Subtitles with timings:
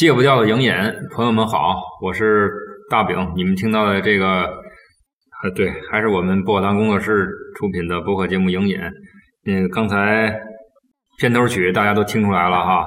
[0.00, 2.50] 戒不掉的影眼，朋友们好，我是
[2.88, 3.34] 大饼。
[3.36, 4.44] 你们听到的这个，
[5.44, 8.80] 呃，对，还是我们薄荷糖工作室出品的播客节目《影眼》。
[9.44, 10.34] 嗯，刚才
[11.18, 12.86] 片头曲大家都听出来了哈，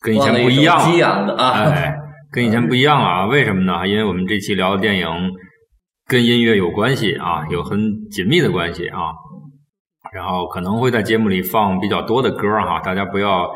[0.00, 1.96] 跟以前不一样了啊哎，
[2.32, 3.26] 跟以前不一样了啊？
[3.26, 3.86] 为什么呢？
[3.86, 5.06] 因为我们这期聊的电影
[6.08, 7.78] 跟音乐有关系啊，有很
[8.10, 9.12] 紧密的关系啊。
[10.12, 13.48] 然后可能会在节目里放比较多的歌哈，大家不要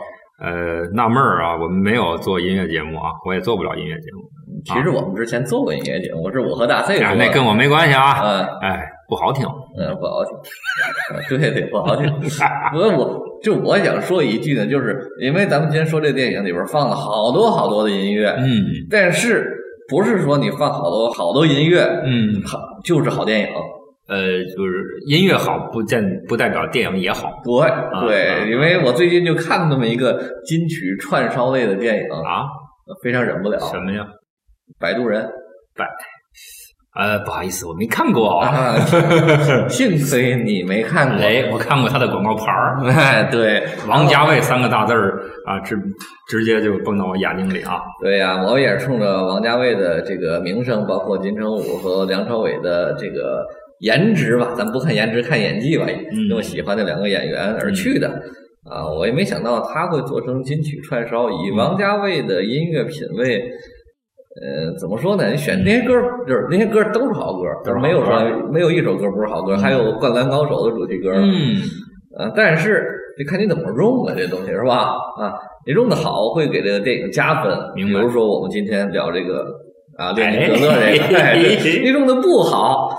[0.43, 4.23] 呃纳闷儿啊，我们没有做音乐节目啊，我也做不了音乐节目。
[4.65, 9.47] 其实我们之前做过音乐节目，是我和大 C 说啊，的，那跟我没关系啊，嗯哎，不好听。
[9.79, 10.23] 嗯不好
[11.29, 12.12] 听， 对对不好听。
[12.21, 19.51] 不是我就我想说一句呢，就是因为咱们今天说这电影里边放了好多好多的音乐，嗯但是
[19.89, 23.49] 不是说你放好多好多音乐嗯，好就是好电影？
[24.12, 24.19] 呃，
[24.55, 24.73] 就是
[25.06, 32.45] 音乐好不见不代表电影也好对啊对，因为我最近就看那么一个金曲串烧类的电影，啊？
[33.03, 33.59] 非常忍不了。
[33.61, 34.06] 什么呀？
[34.78, 35.22] 摆渡人
[35.75, 35.87] 摆
[36.95, 38.41] 呃，不好意思，我没看过。
[38.41, 38.77] 啊，
[39.67, 41.25] 幸亏你没看过。
[41.25, 45.75] 哎，我看过他的广告牌儿， 哎，对，王家卫三个大字儿啊，直
[46.28, 47.81] 直接就蹦到我眼睛里啊。
[48.03, 53.43] 对呀、我也是冲着王家卫的这个名声，包括金城武和梁朝伟的这个
[53.82, 58.09] 颜值吧，咱不看颜值，看演技吧，嗯那么喜欢的两个演员而去的。
[58.70, 63.41] 啊，我也没想到他会做成金曲串烧，以嗯王家卫的音乐品味，
[64.41, 65.28] 呃，怎么说呢？
[65.31, 65.94] 你选那些歌，
[66.28, 68.22] 就是那些歌都是好歌，就是没有说
[68.53, 71.56] 没有一首歌不是好歌，还有《灌篮高手》的主题歌，嗯，
[72.16, 72.87] 啊，但是
[73.19, 74.94] 得看你怎么用了这东西是吧？
[75.21, 75.34] 啊，
[75.66, 77.53] 你用的好会给这个电影加分。
[77.75, 79.44] 比如说我们今天聊这个
[79.98, 82.97] 啊，列宁格勒这个， 你用的不好，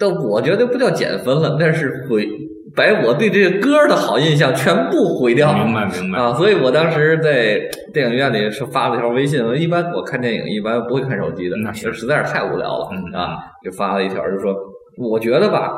[0.00, 2.26] 但我觉得不叫减分了，那是毁
[2.74, 5.52] 把我对这个歌的好印象全部毁掉。
[5.52, 6.18] 明白明白。
[6.18, 7.60] 啊，所以我当时在
[7.92, 14.54] 电影院里是发了条微信，我一般我看电影一般不会看手机的，那是实在是太无聊了嗯啊，就发了一条，就说
[14.96, 15.72] 我觉得吧，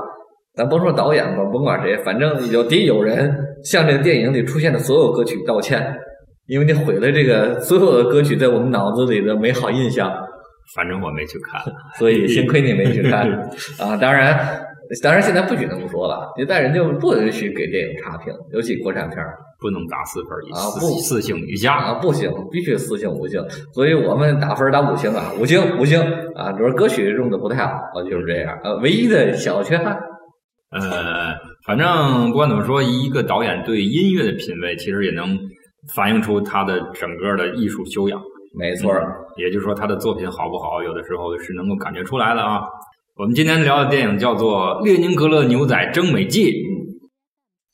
[0.55, 3.35] 咱甭说导演吧，甭管谁，反正有得有人
[3.65, 5.97] 向这个电影里出现的所有歌曲道歉，
[6.47, 10.13] 因为你毁了这个所有的歌曲在我们脑子里的美好印象，
[10.75, 11.61] 反正我没去看。
[11.99, 13.29] 所以 幸亏你没去看
[13.79, 13.97] 啊。
[13.97, 14.61] 当然，
[15.03, 19.37] 当然现在不许那么说了，现在人就不允许给电影差评，尤其国产片儿。
[19.63, 21.75] 不能打四分以啊不四四星以下。
[21.75, 23.41] 啊，不行，必须四星五星，
[23.73, 26.03] 所以我们打分打五星啊，五星五星
[26.35, 27.81] 啊，主要歌曲用的不太好，
[28.11, 28.59] 就是这样。
[28.65, 29.97] 呃，唯一的小缺憾，
[30.73, 31.33] 呃，
[31.65, 35.39] 反正不管怎么说，一个导演对音乐的品味，其实也能
[35.95, 38.21] 反映出他的整个的艺术修养。
[38.59, 42.63] 没错儿，也就是说，他的作品好不好，有的时候是能够感觉出来的啊。
[43.17, 46.51] 我们今天聊的电影叫做《列宁格勒牛仔征美记》，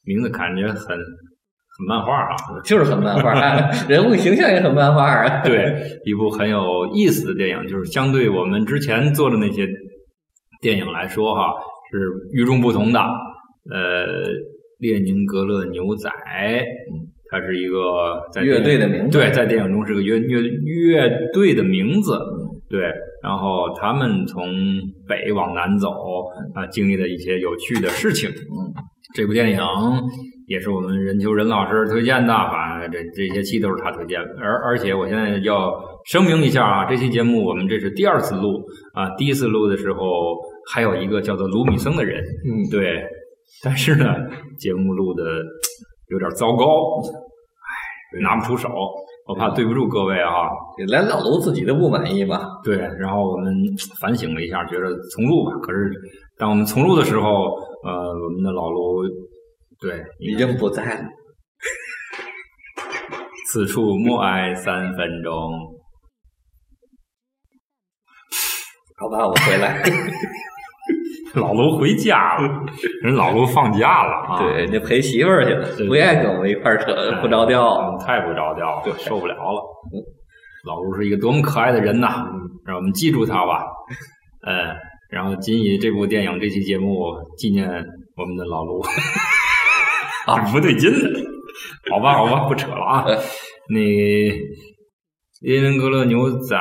[0.04, 2.36] 名字感觉很很漫画啊。
[2.64, 5.42] 就是很漫画，哎 人物形象也很漫画啊。
[5.42, 9.66] 对，一部很有意思的电影，就是相对我们之前做的那些
[10.60, 11.52] 电影来说，哈，
[11.90, 11.98] 是
[12.32, 13.00] 与众不同的。
[13.70, 14.06] 呃，
[14.78, 16.10] 列宁格勒牛仔，
[17.30, 22.18] 它是一个在乐队的名字对，在电影中是个乐乐乐队的名字，
[22.68, 22.92] 对。
[23.20, 24.46] 然后他们从
[25.08, 25.90] 北往南走
[26.54, 28.30] 啊，经历了一些有趣的事情。
[29.14, 29.58] 这部电影
[30.46, 34.36] 也是我们任秋仁老师推荐的，反正这这些期都是他推荐的。
[34.40, 35.74] 而而且我现在要
[36.06, 38.64] 声明一下啊，这期节目我们这是第二次录
[38.94, 40.36] 啊，第一次录的时候
[40.70, 43.02] 还有一个叫做卢米森的人，嗯，对，
[43.64, 44.14] 但是呢，
[44.58, 45.24] 节目录的
[46.10, 48.68] 有点糟糕，唉，拿不出手，
[49.26, 50.48] 我怕对不住各位啊。
[50.86, 52.40] 连老卢自己都不满意吧。
[52.64, 53.52] 对，然后我们
[54.00, 55.52] 反省了一下，觉得重录吧。
[55.62, 55.90] 可是
[56.38, 57.28] 当我们重录的时候，
[57.84, 59.02] 呃，我们的老卢
[59.80, 61.04] 对，已经不在了。
[63.50, 65.32] 此处默哀三分钟。
[68.96, 69.82] 好吧，我回来。
[71.40, 72.48] 老卢回家了，
[73.02, 74.38] 人老卢放假了啊！
[74.42, 77.64] 对，人家陪媳妇儿去了，不愿意跟我们一块儿扯，不着调。
[77.66, 79.62] 嗯太不着调了，受不了了。
[80.66, 82.26] 老卢是一个多么可爱的人呐！
[82.66, 83.64] 让我们记住他吧。
[84.46, 84.76] 嗯，
[85.10, 87.68] 然后仅以这部电影这期节目纪念
[88.16, 88.80] 我们的老卢。
[90.26, 91.20] 啊，不对劲了。
[91.90, 93.04] 好吧，好吧，不扯了啊。
[93.70, 93.80] 那
[95.40, 96.56] 列宁格勒牛仔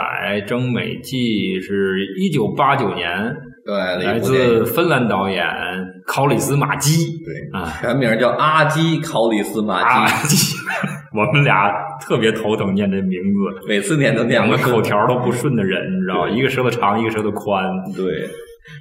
[0.47, 3.35] 征美记是一九八九年，
[3.67, 5.45] 对，来自芬兰导演
[6.05, 7.05] 考里斯马基。
[7.25, 10.55] 对，啊，全名叫阿基考里斯马啊基，，
[11.13, 11.69] 我们俩
[11.99, 16.29] 特别头疼念这名字，每次念都念两个口条都不顺的人，你知道吧？
[16.29, 17.61] 对一个舌头长，一个舌头宽。
[17.93, 18.05] 对，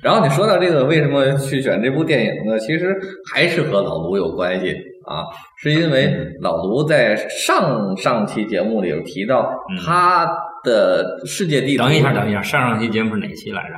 [0.04, 2.56] 然后你说到这个为什么去选这部电影呢？
[2.60, 2.94] 其实
[3.34, 4.70] 还是和老卢有关系
[5.08, 5.26] 啊，
[5.60, 10.24] 是因为老卢在上上期节目里有提到嗯他
[10.62, 11.82] 的世界地图。
[11.82, 13.74] 等一下，等一下，上上期节目是哪期来着？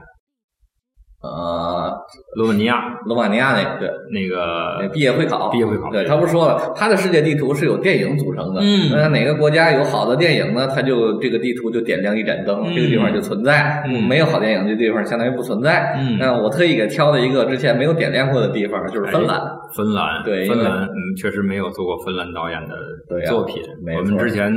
[1.21, 1.93] 呃，
[2.37, 3.89] 罗马尼亚罗马尼亚那个对。
[4.13, 8.61] 那那个毕业会考，毕业会考对他不是说了，他的世界地图是由电影组成的。
[8.63, 10.69] 嗯那哪个国家有好的电影呢？
[10.69, 13.83] 他就这个地图就点亮一盏灯，嗯这个地方就存在。
[13.87, 15.93] 嗯没有好电影，这地方相当于不存在。
[15.99, 19.41] 嗯那我特意给挑了一个之前没有点亮过的地方，就是芬兰。
[19.75, 23.61] 芬兰，对芬兰，嗯，确实没有做过芬兰导演的作品。
[23.97, 24.51] 我们之前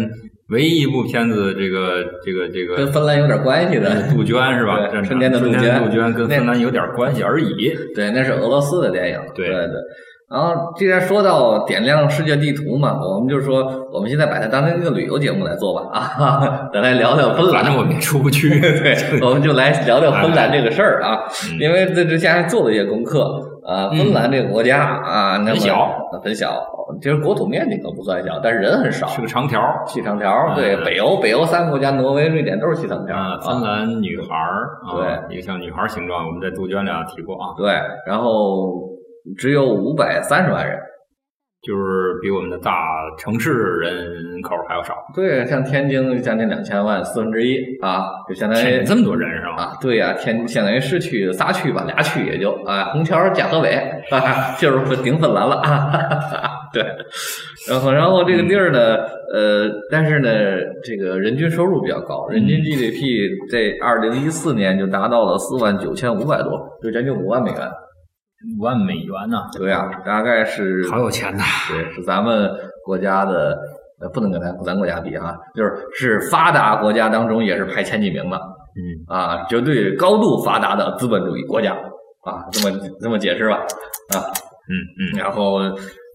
[0.51, 4.77] 唯一一部片子，这个这个这个跟芬兰有点关系的，杜鹃是吧？
[4.91, 7.73] 对春天的杜鹃杜鹃跟芬兰有点关系而已。
[7.95, 9.19] 对，那是俄罗斯的电影。
[9.33, 9.75] 对对对。
[10.29, 17.53] 然后既然说到点亮世界地图嘛，我们就说我们现在把它当成一个旅游节目来做吧啊，咱来聊聊芬兰。
[17.55, 18.47] 反正我们也出不去。
[18.59, 21.19] 对， 我们就来聊聊芬兰这个事儿啊，
[21.51, 23.25] 嗯因为在之前还做了一些功课
[23.65, 23.89] 啊。
[23.89, 25.91] 芬兰这个国家啊，那么很小，
[26.23, 26.63] 很小，
[26.99, 30.53] 其实国土面积可不算小，但是人很少，是个长条细长条。
[30.55, 34.97] 对，嗯北欧北欧三个国家，挪威、瑞典都是细长条啊，芬兰女孩儿啊，
[35.27, 37.71] 对一个像女孩形状，我们在杜鹃里啊提过啊，对，
[38.07, 38.89] 然后
[39.37, 40.77] 只有五百三十万人。
[41.61, 42.73] 就是比我们的大
[43.19, 49.63] 城市人口还要少，对，像天津将近两千万，四分之一啊，就相当于这么多人是吧？
[49.63, 53.75] 啊，对呀、天相当于市区仨区吧，俩区也就啊，虹桥加河北
[54.09, 56.49] 啊，就是顶芬兰了啊。
[56.73, 56.83] 对，
[57.69, 58.95] 然后然后这个地儿呢，
[59.33, 60.29] 呃，但是呢，
[60.83, 67.59] 这个人均收入比较高，人均 GDP 在二零一四年就达到了四万九千五百多，就将近五万美元。
[68.57, 71.43] 五万美元呢，对呀、大概是好有钱呐！
[71.69, 72.49] 对，是咱们
[72.83, 73.57] 国家的，
[73.99, 81.75] 呃，不能跟咱咱国家比啊，就是是发达国家当中也是排前几名的嗯，啊，绝对高度发达的资本主义国家。
[82.23, 83.55] 啊，这么这么解释吧。
[83.55, 84.21] 啊，
[84.69, 85.59] 嗯嗯，然后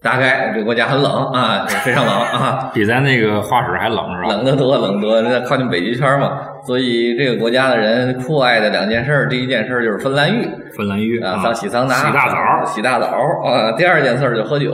[0.07, 4.29] 大概这个国家很冷啊，非常冷啊， 比咱那个化水还冷是吧？
[4.29, 13.07] 冷得多，冷得多，那靠近北极圈嘛，所以这个国家的人酷爱的两件事，第一件事就是芬兰浴芬兰浴啊，上洗桑拿、洗大澡，洗大澡
[13.43, 14.73] 啊，第二件事就喝酒。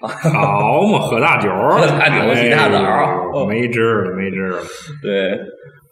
[0.00, 4.58] 好嘛，喝大酒，喝大酒洗大澡没治了，没治了。
[5.02, 5.38] 对，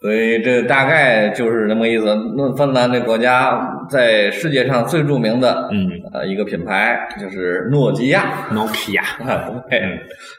[0.01, 2.05] 所以这大概就是这么意思。
[2.37, 8.47] 那芬兰这国家在世界上最著名的嗯呃一个品牌就是诺基亚。
[8.53, 9.79] ，Nokia， 啊，对，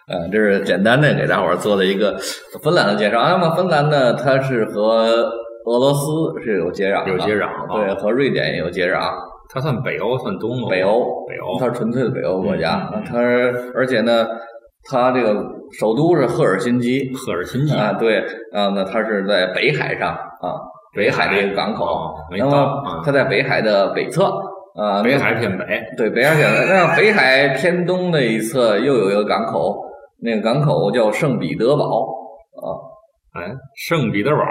[0.08, 2.18] 呃，这是简单的给大伙儿做的一个
[2.62, 3.20] 芬兰的介绍。
[3.28, 5.30] 那么芬兰呢，它是和
[5.66, 6.06] 俄罗斯
[6.42, 9.00] 是有接壤的，有接壤对，啊和瑞典也有接壤。
[9.52, 13.04] 它算北欧，算东欧，北欧，北欧它是纯粹的北欧国家嗯嗯。
[13.04, 13.18] 它
[13.74, 14.24] 而且呢，
[14.90, 15.34] 它这个
[15.78, 18.18] 首都是赫尔辛基，赫尔辛基啊，对，
[18.52, 20.58] 啊，那它是在北海上啊，
[20.96, 22.14] 北海的一个港口哦。
[22.30, 24.24] 没那到啊么它在北海的北侧
[24.74, 25.64] 啊，北海偏北，
[25.96, 29.84] 对北海偏北那北海偏东的一侧又有一个港口，
[30.20, 31.84] 那个港口叫圣彼得堡
[32.56, 32.89] 啊。
[33.32, 33.46] 哎，
[33.76, 34.42] 圣彼得堡，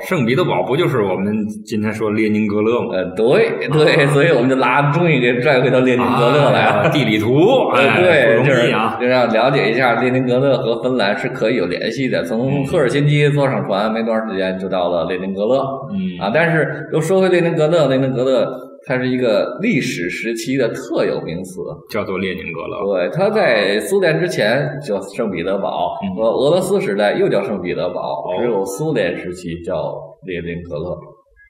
[0.00, 2.88] 圣彼得堡不就是我们今天说列宁格勒吗？
[2.92, 6.82] 呃，对对，所以我们就拉，终于给拽回到列宁格勒来了。
[6.82, 8.98] 啊地理图，对，不就是容易啊。
[9.00, 12.24] 就让了解一下列宁格勒和芬兰是可以有联系的。
[12.24, 16.28] 从赫尔辛基坐上船没多长时间就到了列宁格勒嗯啊。
[16.34, 18.44] 但是又说回列宁格勒，列宁格勒
[18.88, 21.60] 它是一个历史时期的特有名词。
[21.90, 22.84] 叫做列宁格勒。
[22.94, 29.92] 对，它在苏联之前叫圣彼得堡，嗯和俄罗斯时代又叫圣彼得堡，哦只有苏联时期叫
[30.24, 30.96] 列宁格勒。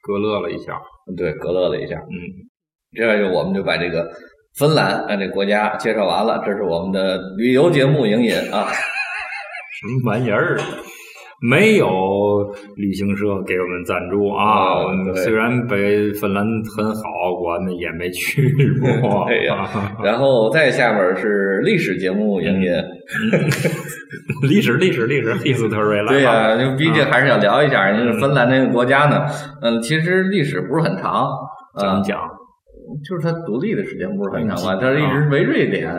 [0.01, 0.81] 格勒了一下，
[1.15, 1.95] 对，格勒了一下。
[1.95, 2.17] 嗯，
[2.95, 4.09] 这样就我们就把这个
[4.57, 8.67] 芬兰啊这国家介绍完了，这是我们的旅游节目影引啊。
[9.77, 10.57] 什么玩意儿？
[11.39, 14.83] 没有旅行社给我们赞助啊。
[15.23, 16.43] 虽然北芬兰
[16.75, 17.01] 很好，
[17.39, 18.41] 我们也没去
[19.01, 19.25] 过。
[19.29, 19.69] 对呀
[20.03, 22.71] 然后再下边是历史节目影音，
[24.49, 26.07] 历史，历史，历史，history。
[26.07, 29.25] 对呀、就毕竟还是要聊一下，因为嗯芬兰这个国家呢，
[29.61, 31.27] 嗯，其实历史不是很长，
[31.79, 32.19] 嗯，讲讲。
[33.07, 35.93] 就是它独立的时间不是很长吧，嗯它是一直为瑞典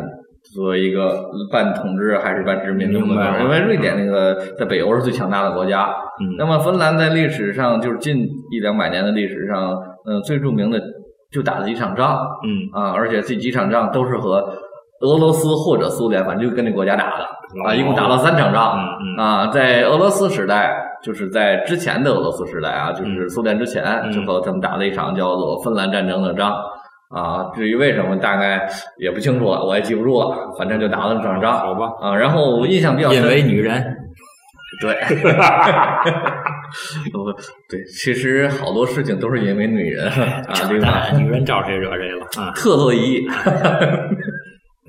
[0.55, 5.89] 作为一个半统治还是半殖民的国家因为瑞典那个在北欧是最强大的国家。
[6.21, 8.17] 嗯那么芬兰在历史上就是近
[8.51, 9.73] 一两百年的历史上，
[10.07, 10.81] 嗯，最著名的
[11.31, 14.41] 就打了几场仗嗯，啊，而且这几场仗都是和
[15.03, 17.25] 俄罗斯或者苏联，反正就跟这国家打的
[17.65, 18.79] 啊，一共打了三场仗。
[18.79, 26.57] 嗯嗯啊，在俄罗斯时代，就是在之前的俄罗斯时代啊，就是苏联之前，嗯之后他们打了一场叫做芬兰战争的仗。
[27.09, 31.59] 啊，至于为什么，大概也不清楚了，我也记不住了，反正就打了这场仗。
[31.59, 31.91] 好吧。
[32.01, 33.83] 啊，然后我印象比较深，因为女人，
[34.81, 34.95] 对，
[37.11, 37.33] 不
[37.69, 42.53] 对，其实好多事情都是因为女人啊，对吧女人招谁惹谁了啊？
[42.55, 43.27] 特洛伊，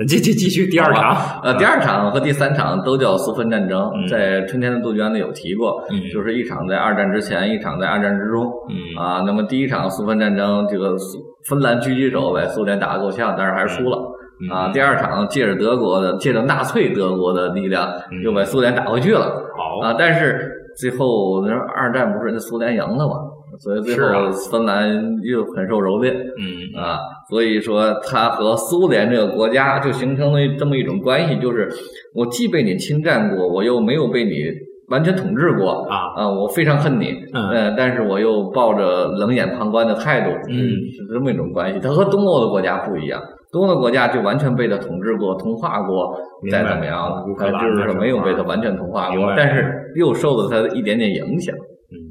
[0.07, 8.45] 继继继续第二场，呃，第二场和第三场都叫苏芬战争，嗯在春天的杜鹃里有提过，嗯就是一场在二战之前，一场在二战之中。
[8.69, 13.97] 嗯啊，那么第一场苏芬战争，这个苏芬兰狙击手把苏联打得够呛，但是还是输了。
[14.41, 19.25] 嗯啊，第二场借着德国的，借着纳粹德国的力量，嗯又把苏联打回去了。
[19.57, 23.15] 好啊，但是最后那二战不是那苏联赢了嘛，
[23.57, 26.13] 所以最后芬兰又很受蹂躏。
[26.37, 31.69] 嗯啊，所以说它和苏联这个国家就形成了这么一种关系，就是
[32.13, 34.45] 我既被你侵占过，我又没有被你
[34.89, 40.57] 完全统治过啊啊，我非常恨你，嗯呃但是我又抱着冷眼旁观的态度，嗯
[40.91, 41.79] 是这么一种关系。
[41.79, 46.17] 它和东欧的国家不一样，东欧的国家就完全被它统治过、同化过，
[46.51, 51.61] 再怎么样它就是没有被它完全同化，过但是又受了它的一点点影响嗯，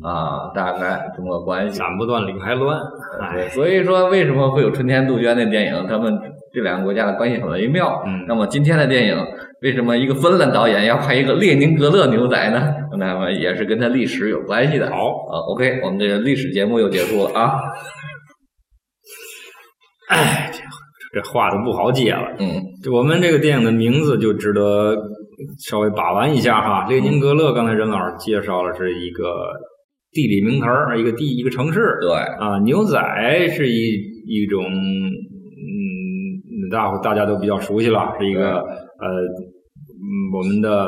[0.02, 1.78] 啊，大概这么个关系。
[1.78, 2.78] 斩不断理还乱，
[3.32, 5.87] 对，哎，所以说为什么会有《春天杜鹃》那电影？
[5.87, 6.12] 他们
[6.52, 8.02] 这两个国家的关系很微妙。
[8.06, 9.16] 嗯那么今天的电影，
[9.62, 12.75] 为什么一个芬兰导演要拍一个列宁格勒牛仔呢？
[12.99, 14.90] 那么也是跟他历史有关系的。
[14.90, 17.52] 好，啊，OK，我们这个历史节目又结束了啊。
[20.08, 20.61] 哎，这
[21.20, 22.35] 这话都不好接了。
[22.40, 24.97] 嗯我们这个电影的名字就值得
[25.59, 26.87] 稍微把玩一下哈。
[26.88, 29.23] 列宁格勒，刚才任老师介绍了是一个
[30.12, 31.99] 地理名词儿，一个地一个城市。
[32.00, 32.99] 对，啊，牛仔
[33.49, 33.92] 是一
[34.26, 34.71] 一种，嗯，
[36.71, 40.87] 大大家都比较熟悉了，是一个呃，嗯，我们的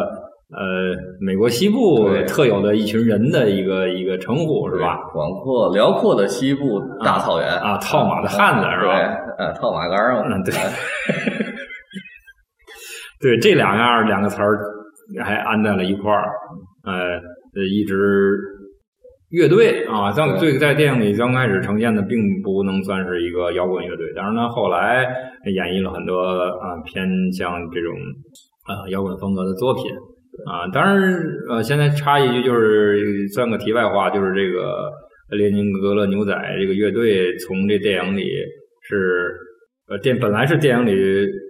[0.50, 4.98] 呃美国西部对特有的一群人的一个一个称呼是吧？？
[5.12, 8.96] 广阔辽阔的西部大草原啊，套马的汉子是吧？
[8.96, 10.22] 对，呃，套马杆儿嘛。
[10.34, 10.54] 嗯对
[13.20, 14.58] 对，这两样两个词儿
[15.22, 16.24] 还安在了一块儿，
[16.84, 17.18] 呃，
[17.54, 18.38] 呃一直
[19.30, 25.04] 乐队啊，刚对最在电影里刚开始呈现的并不能算是一个摇滚乐队，但是呢，后来
[25.44, 27.92] 演绎了很多啊、偏向这种
[28.66, 29.84] 啊、摇滚风格的作品
[30.46, 30.66] 啊。
[30.72, 34.90] 当然，呃，现在插一句，就是算个题外话，就是这个
[35.36, 38.24] 列宁格勒牛仔这个乐队从这电影里
[38.88, 39.30] 是
[39.88, 40.92] 呃电本来是电影里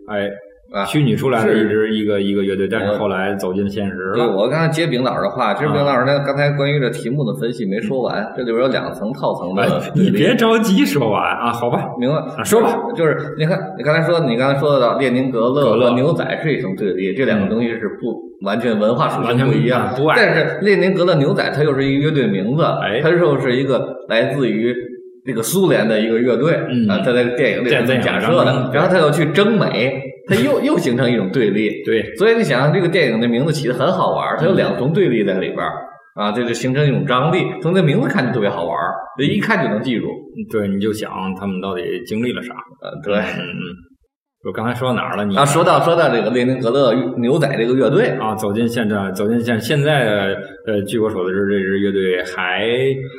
[0.08, 0.28] 哎
[0.72, 9.68] 啊虚拟出来的是一支一个一个乐队，但是后来走进现实对，我刚才接丙老师的话，其实丙老师那刚才关于这题目的分析没说完，这里边有两层套层的哎。
[9.94, 11.88] 你别着急说完啊，好吧？
[11.98, 19.92] 明白啊说吧，就是你看，你刚才说，你刚才说到列宁格勒和牛仔是一种对立，这两个东西是不完全文化属完全性不一样。
[20.14, 24.72] 但是列宁格勒牛仔它又是一个乐队名字，哎它又是一个来自于
[25.26, 31.82] 这个苏联的一个乐队嗯啊，它在电影里是这么在电影假设的，然后他又去征美，他又又形成一种对立。
[31.84, 35.72] 对，所以你想，这个电影的名字起的很好玩，它有两重对立在里边儿
[36.14, 37.38] 啊，这就形成一种张力。
[37.60, 40.06] 从这名字看就特别好玩儿，这一看就能记住。
[40.50, 42.54] 对，你就想他们到底经历了啥？
[42.80, 43.16] 呃，对。
[43.16, 43.89] 嗯嗯。
[44.42, 45.24] 我刚才说到哪儿了？
[45.26, 50.34] 你啊，说到说到这个列宁格勒牛仔这个乐队，啊，走进现在，走进现现在，
[50.66, 52.66] 呃，据我所知，这支乐队还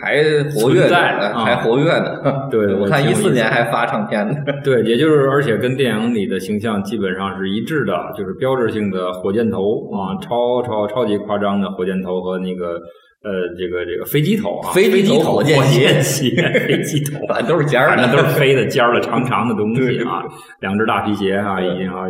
[0.02, 2.48] 还活跃在啊呃还活跃的。
[2.50, 4.34] 对我看一四年还发唱片呢。
[4.64, 9.62] 对，也就是而且跟电影里的形象基本上是一致的，就是标志性的火箭头
[9.94, 12.82] 啊，超超超级夸张的火箭头和那个
[13.24, 16.30] 呃这个这个飞机头啊，飞机头火箭鞋鞋，
[16.68, 17.26] 飞机头。
[17.30, 20.24] 反正都是尖儿的，反正都是飞的尖儿的 长长的东西啊，
[20.62, 22.06] 两只大皮鞋啊，已经啊，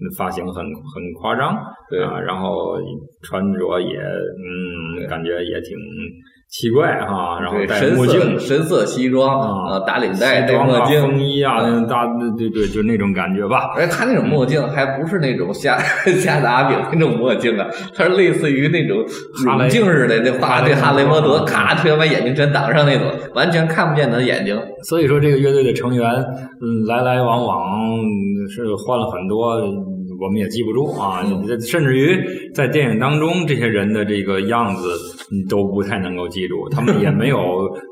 [0.00, 1.56] 那发型很很夸张，
[1.90, 2.78] 对啊，然后
[3.22, 5.76] 穿着也嗯，感觉也挺
[6.50, 8.38] 奇怪哈，然后戴墨镜色。
[8.38, 12.06] 深色西装啊呃，打领带，西装啊，戴墨镜，风衣啊，那大
[12.38, 13.70] 对对，就那种感觉吧。
[13.76, 15.78] 而且他那种墨镜还不是那种夏
[16.22, 18.96] 夏达饼那种墨镜啊，他是类似于那种
[19.44, 24.58] 哈镜似的，那把这哈雷摩托嗯咔全把眼睛全挡上那种，完全看不见他的眼睛。
[24.84, 27.60] 所以说，这个乐队的成员，嗯，来来往往
[27.98, 29.84] 嗯是换了很多，嗯
[30.20, 31.22] 我们也记不住啊。
[31.24, 32.18] 嗯甚至于
[32.54, 34.88] 在电影当中，这些人的这个样子，
[35.30, 36.68] 你，都不太能够记住。
[36.70, 37.38] 他们也没有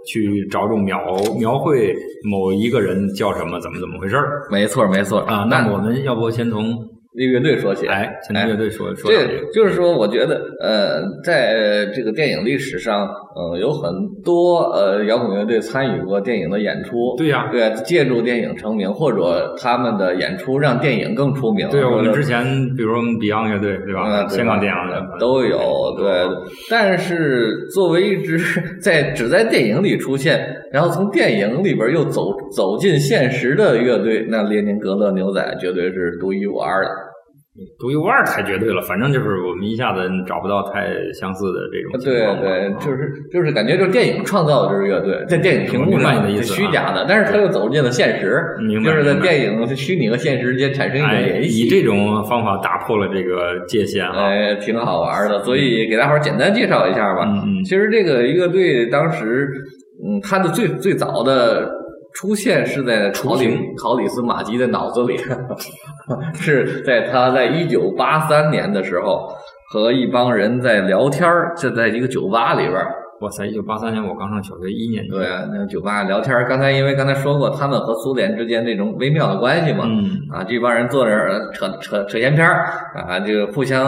[0.07, 0.99] 去着重描
[1.39, 1.95] 描绘
[2.31, 5.47] 某一个人叫什么，怎么怎么回事儿没错，没错啊。
[5.49, 6.75] 那那我们要不先从
[7.19, 13.93] 这乐队说起，哎，先从乐队说说两句这就是说，我觉得，呃，在这个电影历史上，呃，有很
[14.25, 21.69] 多呃摇滚乐队参与过电影的演出，对呀对，借助电影成名，或者他们的演出让电影更出名。
[21.69, 22.43] 对啊，我们之前
[22.75, 24.05] 比如说我们 Beyond 乐队，对吧？
[24.07, 25.59] 嗯，对香港电影的都有，
[25.99, 26.07] 对。
[26.71, 28.39] 但是作为一支
[28.81, 36.91] 在只在电影里出现，然后从电影里边又走走进现实的乐队，那列宁格勒牛仔绝对是独一无二的。
[37.79, 42.21] 独一无二太绝对了，反正就是我们一下子找不到太相似的这种情对。
[42.41, 48.43] 对，啊就是就是感觉就是电影创造的就是乐队，在电影屏幕上的意思啊虚假的，但是他又走进了现实，
[48.85, 51.67] 就是在电影虚拟和现实之间产生一种哎，联系。
[51.67, 54.27] 以这种方法打破了这个界限啊。
[54.27, 57.25] 哎，挺好玩的，所以给大伙儿简单介绍一下吧。
[57.25, 59.49] 嗯嗯其实这个乐队当时，
[60.05, 61.71] 嗯，它的最最早的
[62.17, 65.19] 出现是在考里考里斯马基的脑子里，
[66.35, 69.29] 是在他在一九八三年的时候
[69.71, 72.95] 和一帮人在聊天儿，就在一个酒吧里边儿。
[73.21, 73.47] 哇塞！
[73.47, 75.11] 一九八三年我刚上小学一年级。
[75.11, 83.83] 对啊，那酒吧聊天儿，刚才因为刚才说过，他们和苏联之间这种微妙的关系嘛，嗯，啊，这帮人坐那儿呃扯扯扯闲篇儿啊，这个互相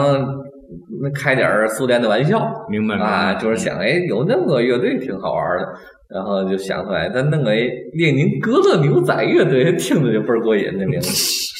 [1.02, 5.68] 那开点儿苏联的玩笑明白吗啊，就是想哎，有那么个乐队挺好玩的，
[6.12, 11.10] 然后就想出来，他弄个哎列宁格勒牛仔乐队，听着就倍儿过瘾，这名字。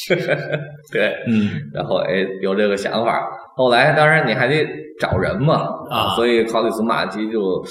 [0.90, 4.67] 对，嗯，然后哎有这个想法，后来当然你还得
[4.99, 6.17] 找人嘛啊。
[6.17, 7.63] 所以考里斯马基就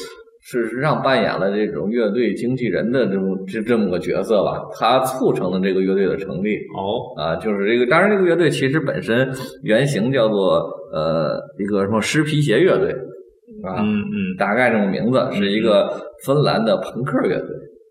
[0.43, 6.55] 事实上扮演了这种乐队经纪人的这种这这么个角色吧，他促成了这个乐队的成立。
[6.77, 9.27] 哦，啊，就是这个，当然这个乐队其实本身
[9.63, 10.59] 原型叫做
[10.93, 12.93] 呃一个什么湿皮鞋乐队
[13.67, 15.89] 啊，嗯嗯，大概这种名字，是一个
[16.25, 17.49] 芬兰的朋克乐队。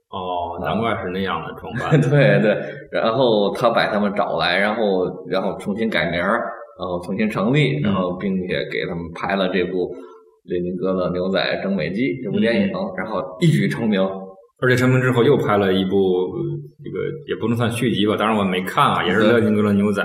[0.09, 2.01] 哦，难怪是那样的装扮。
[2.09, 2.57] 对对，
[2.91, 6.41] 然后他把他们找来，然后然后重新改名儿，
[6.79, 9.93] 然后重新成立，然后并且给他们拍了这部
[10.45, 14.01] 《列宁格勒牛仔整美记》这部电影，然后一举成名。
[14.62, 16.39] 而且成名之后又拍了一部，呃
[16.83, 20.03] 这个也不能算续集吧，当然我没看啊，也是列宁格勒牛仔，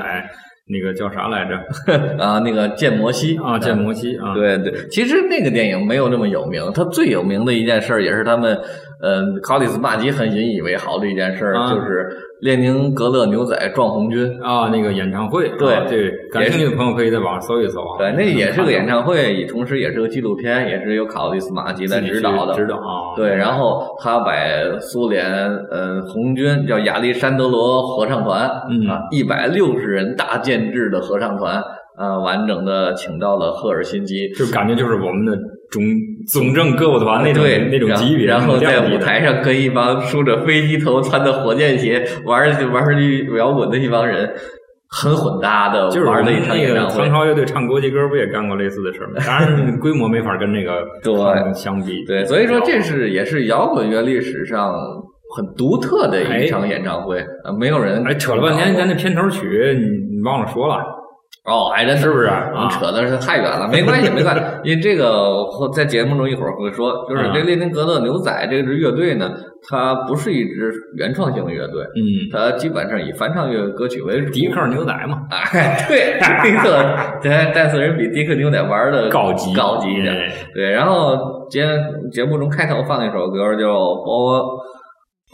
[0.71, 1.55] 那个叫啥来着？
[2.23, 8.57] 啊，那个建摩西啊，建摩西啊，对对，其实那个电影没有那么有名，它最有名的一件事也是他们，
[9.01, 12.07] 呃，考里斯马基很引以为豪的一件事儿，啊就是
[12.41, 14.39] 列宁格勒牛仔撞红军。
[14.41, 17.97] 啊，那个演唱会，对啊对，感兴趣的朋友可以在网上搜一搜啊。
[17.97, 22.53] 对，那也是个演，唱会，也同时也是个纪录片，也是由考里斯马基来指导的。
[22.53, 23.15] 指导啊。
[23.15, 24.33] 对，然后他把
[24.79, 25.25] 苏联
[25.71, 31.55] 呃红军叫亚历山德罗合唱团，嗯啊，一百六十人大建制的合唱团，
[31.97, 35.37] 啊，完整的请到了赫尔辛基，就感觉就是我们的
[35.71, 35.81] 总
[36.27, 42.93] 总政歌舞团那种对那种级别，然后在舞台上跟一帮梳着飞机头、穿的火箭鞋玩儿玩儿
[43.37, 44.29] 摇滚的一帮人，
[44.89, 46.97] 很混搭的就是我们玩儿的一场那个演唱会。
[46.97, 49.23] 唐朝乐队唱国际歌不也干过类似的事儿吗？
[49.25, 52.03] 当然 规模没法跟那个对他相比。
[52.05, 54.73] 对，所以说这是也是摇滚乐历史上
[55.37, 59.47] 很独特的一场演唱会，呃没有人哎，扯了半天，咱那片头曲
[59.79, 60.83] 你你忘了说了，
[61.43, 69.31] 哦，还真的是不是我们啊扯的是太远了，没关系，没关系， 因为这个我在节目中一会儿会说，就是啊这列宁格勒牛仔这支乐队呢，
[69.67, 74.31] 它不是一支原创性的乐队，嗯，它基本上以翻唱乐歌曲为主。
[74.31, 76.77] 迪克牛仔嘛，哎，对，迪克，
[77.23, 80.13] 对，但是人比迪克牛仔玩的高级高级一点。
[80.15, 81.65] 哎对，然后节
[82.11, 83.65] 节目中开头放那首歌叫
[84.05, 84.43] 《Born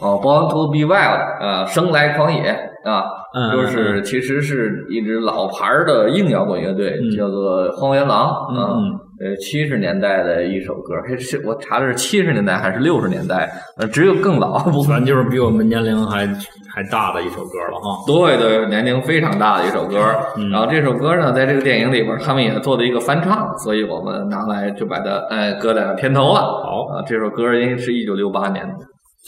[0.00, 2.48] 哦 Born to Be Wild》啊，生来狂野
[2.84, 8.74] 啊，嗯就是其实是一支老牌儿的硬摇滚乐队，嗯叫做荒原狼啊。
[8.76, 13.50] 嗯呃，七十年代的一首歌，还是我查的是七十年代还是六十年代？
[13.76, 16.24] 呃，只有更老， 不反正就是比我们年龄还
[16.72, 18.04] 还大的一首歌了哈。
[18.06, 19.96] 对对，年龄非常大的一首歌。
[20.36, 26.40] 嗯然后这首歌呢，在这个电影里边，他们也做了一个翻唱，所以我们拿来就把它哎搁在了片头了。
[26.40, 28.74] 好，啊，这首歌应该是一九六八年的。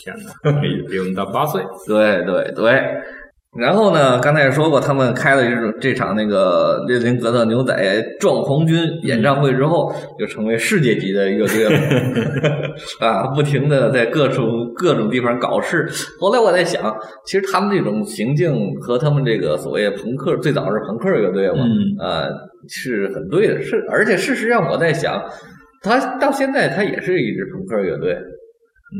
[0.04, 0.52] 天哪，
[0.88, 1.60] 比我们大八岁。
[1.88, 2.80] 对对对。
[3.58, 7.74] 然后呢，刚才也说过，他们开了这种这场那个列宁格勒牛仔
[8.20, 11.70] 壮红军演唱会之后，就成为世界级的乐队了
[13.04, 13.26] 啊！
[13.34, 15.84] 不停的在各种各种地方搞事。
[16.20, 22.28] 后来我在想，其实他们这种行径和他们这个所谓朋克，最早是朋克乐队嘛，嗯啊，
[22.68, 23.60] 是很对的。
[23.60, 25.20] 是，而且事实上我在想，
[25.82, 28.16] 他到现在他也是一支朋克乐队。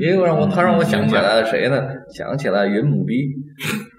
[0.01, 1.83] 因为让我他让我想起来了谁呢？
[2.15, 3.15] 想起来云母逼。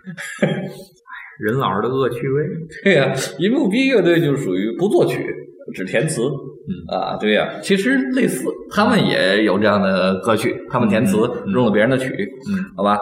[1.39, 2.43] 人老的恶趣味。
[2.83, 5.25] 对呀、银幕逼乐队就属于不作曲，
[5.73, 6.21] 只填词。
[6.23, 12.07] 嗯啊，对呀、其实类似，他们也有这样的歌曲，他们填词嗯嗯用了别人的曲，
[12.49, 12.99] 嗯，好吧。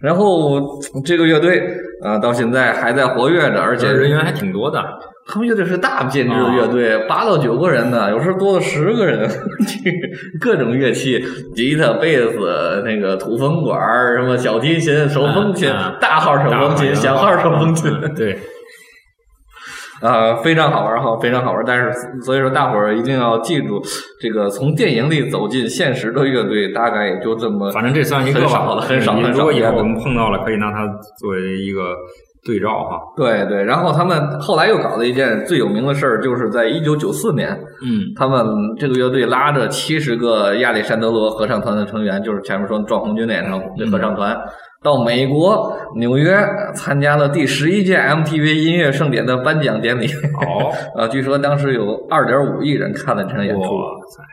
[0.00, 1.60] 然后这个乐队
[2.02, 4.80] 啊，到现在还在活跃着，而且人员还挺多的。
[5.26, 9.28] 他们乐队是大编制的啊乐队，八到九个人呢，有时候多了十个人，
[10.40, 11.22] 各种乐器，
[11.54, 18.36] 吉他、贝斯、那个土风管儿、什么小提琴、手风琴大号手风琴、小号手风琴，嗯对，
[20.02, 21.62] 啊，非常好玩哈，非常好玩。
[21.64, 23.80] 但是，所以说大伙儿一定要记住，
[24.20, 30.84] 这个从电影里走进现实的乐队，大概也就这么，反正这算一个吧，很少了很少你很少如果以后我们碰到了，可以拿它
[31.20, 31.94] 作为一个
[32.44, 32.98] 对照哈。
[33.16, 33.62] 对对。
[33.64, 37.50] 然后他们后来又搞了一件最有名的事儿，就是在一九九四年，
[37.84, 38.44] 嗯他们
[38.78, 44.36] 这个乐队拉着七十个亚历山德罗合唱团的成员，就是前面说的壮红军的演唱这合唱团。
[44.84, 46.36] 到美国纽约
[46.74, 53.60] 参加了第十一届 MTV 音乐盛典的颁奖典礼，哦， 啊，据说当时有二点五亿人看了这场演出。
[53.60, 53.66] 哇
[54.08, 54.24] 塞，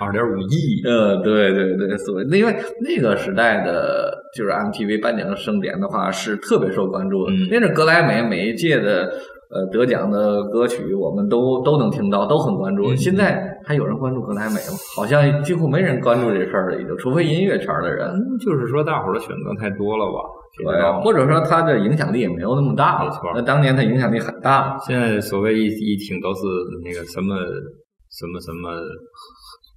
[0.00, 9.12] 二点五亿，呃，对对对，所以因为那个时代的就是 MTV 颁奖盛典的话是特别受关注的，嗯因为这格莱美每一届的
[9.50, 12.90] 呃得奖的歌曲我们都都能听到，都很关注。
[12.90, 14.76] 嗯现在还有人关注格莱美吗？
[14.96, 18.08] 好像几乎没人关注这事儿了，已经，除非音乐圈的人。
[18.08, 20.18] 嗯，就是说大伙儿的选择太多了吧？
[20.64, 26.40] 对啊，或者说他的影响力也没有那么大了没错那当年他影响力很大，现在所谓一一听都是
[26.82, 27.36] 那个什么
[28.10, 28.70] 什么什么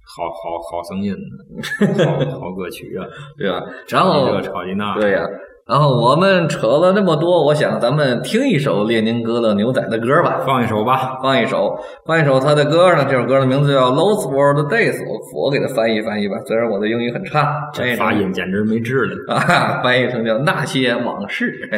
[0.04, 1.14] 好好好声音，
[2.34, 3.06] 好好歌曲啊，
[3.38, 3.62] 对吧？
[3.88, 5.24] 然后这超级那，对呀、
[5.66, 10.40] 然后我们扯了那么多，我想咱们听一首列宁格勒牛仔的歌吧。
[10.44, 11.18] 放一首吧。
[11.22, 13.06] 放一首，放一首他的歌呢。
[13.08, 16.36] 这首歌的名字叫《Lost World Days》，我我给它翻译翻译吧。
[16.46, 19.34] 虽然我的英语很差，这发音简直没治了。
[19.34, 21.70] 啊，翻译成叫那些往事。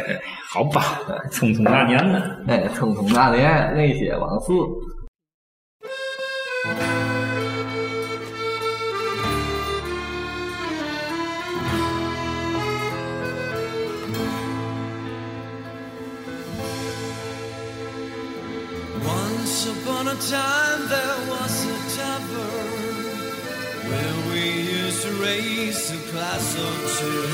[0.50, 0.80] 好吧，
[1.30, 2.20] 匆匆那年呢。
[2.48, 4.52] 哎，匆匆那年那些往事。
[6.64, 6.76] Once
[19.66, 22.72] upon a time there was a tavern
[23.90, 27.28] where we used to raise a glass or two.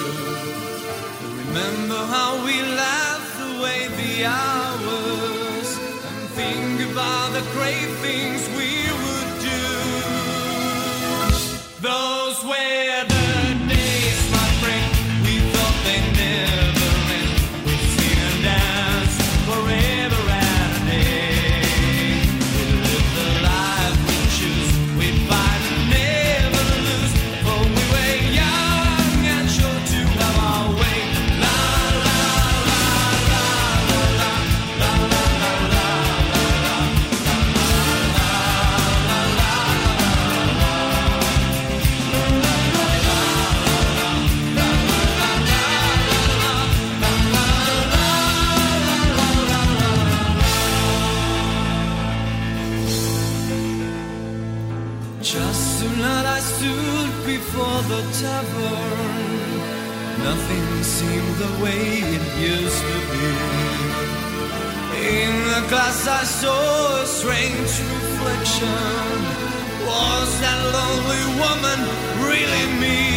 [1.47, 8.90] Remember how we laughed away the hours and think about the great things we
[11.81, 13.10] those where
[61.63, 63.29] way it used to be.
[65.21, 69.19] In the glass I saw a strange reflection.
[69.87, 71.81] Was that lonely woman
[72.27, 73.10] really me?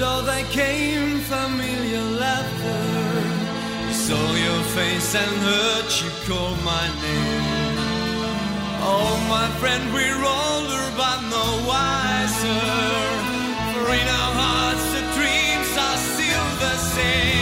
[0.00, 2.82] Became familiar laughter.
[3.92, 7.76] Saw your face and heard you call my name.
[8.82, 12.60] Oh, my friend, we're older but no wiser.
[13.72, 17.39] For in our hearts, the dreams are still the same.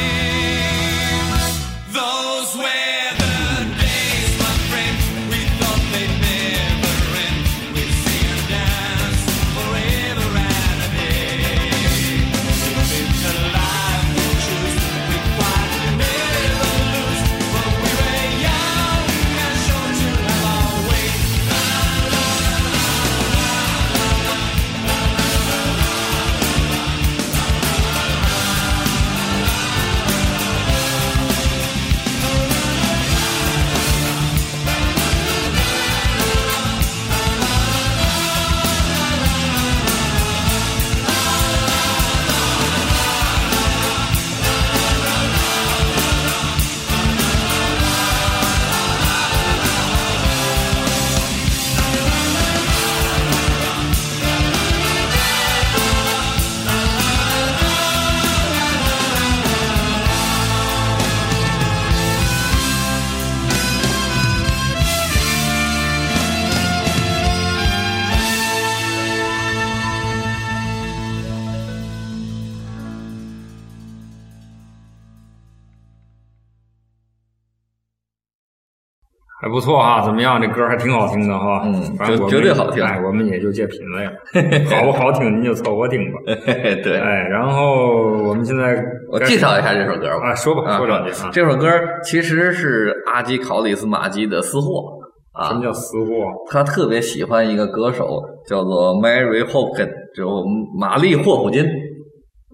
[79.49, 80.39] 还不错哈，怎么样？
[80.41, 84.13] 这歌还挺好听的哈，嗯反正绝绝对好听哎，我们也就借品味了，
[84.77, 86.19] 好不好听您就凑合听吧。
[86.85, 88.77] 对，哎，然后我们现在
[89.11, 90.29] 我介绍一下这首歌吧。
[90.31, 91.31] 啊，说吧，啊说两句啊。
[91.33, 91.67] 这首歌
[92.05, 94.85] 其实是阿基考里斯马基的私货
[95.33, 96.11] 啊什么，叫私货？
[96.51, 100.45] 他特别喜欢一个歌手，叫做 Mary Hopkins，就
[100.79, 101.65] 玛丽霍普金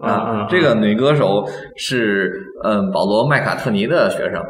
[0.01, 1.43] 啊啊这个女歌手
[1.77, 2.31] 是
[2.63, 4.41] 嗯保罗麦卡特尼的学生，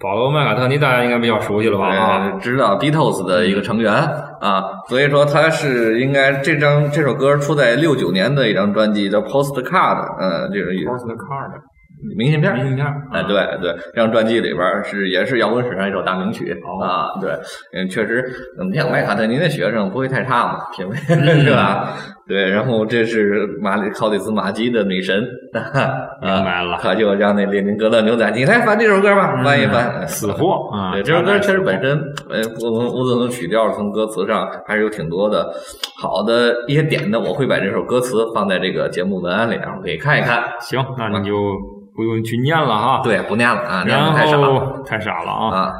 [0.00, 1.88] 保罗·麦卡特尼大家应该比较熟悉了吧？
[1.88, 11.50] 啊，呃，知道 Beatles 的一个成员啊，所以说他是应该这张这首歌出在六九年的一张专辑叫 Postcard，嗯，这个 Postcard
[12.16, 12.86] 明信片，明信片。
[13.12, 16.80] 哎，对对，这张专辑里边是也是摇滚史上一首大名曲、哦。
[16.80, 17.32] 啊，对，
[17.74, 18.24] 嗯，确实，
[18.60, 21.40] 嗯，像麦卡特尼的学生不会太差嘛，品味、嗯。
[21.42, 21.92] 是吧？
[22.28, 25.18] 对，然后这是马里考里斯马基的女神，
[26.20, 30.92] 明白了他就让那列宁格勒牛仔，你来翻这首歌吧，翻一翻，死货啊！
[30.92, 35.50] 对，这首歌确实本身，呃，我我我从曲调从歌词上还是有挺多的
[35.98, 40.44] 好的一些点的，我会把这首歌词放在这个节目文案里，然后可以看一看。
[40.60, 41.32] 行，那你就
[41.96, 45.72] 不用去念了哈。，对，不念了啊，念的太少了太傻了啊！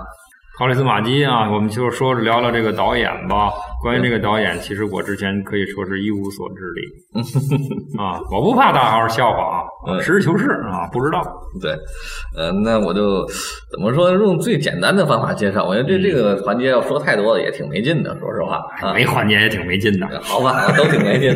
[0.59, 0.61] 啊。
[0.61, 3.49] 考里斯马基啊，我们就说聊聊这个导演吧。
[3.81, 11.23] 关于这个导演，其实我之前可以说是一无所知的啊，我不怕大伙笑话啊，嗯实事求是啊，不知道。
[11.63, 11.71] 对，
[12.37, 13.25] 呃，那我就
[13.71, 15.65] 怎么说，用最简单的方法介绍。
[15.65, 18.93] 我觉得这这个环节要说太多了也挺没劲的，说实话啊。
[18.93, 20.09] 没环节也挺没劲的。
[20.21, 21.33] 好吧，都挺没劲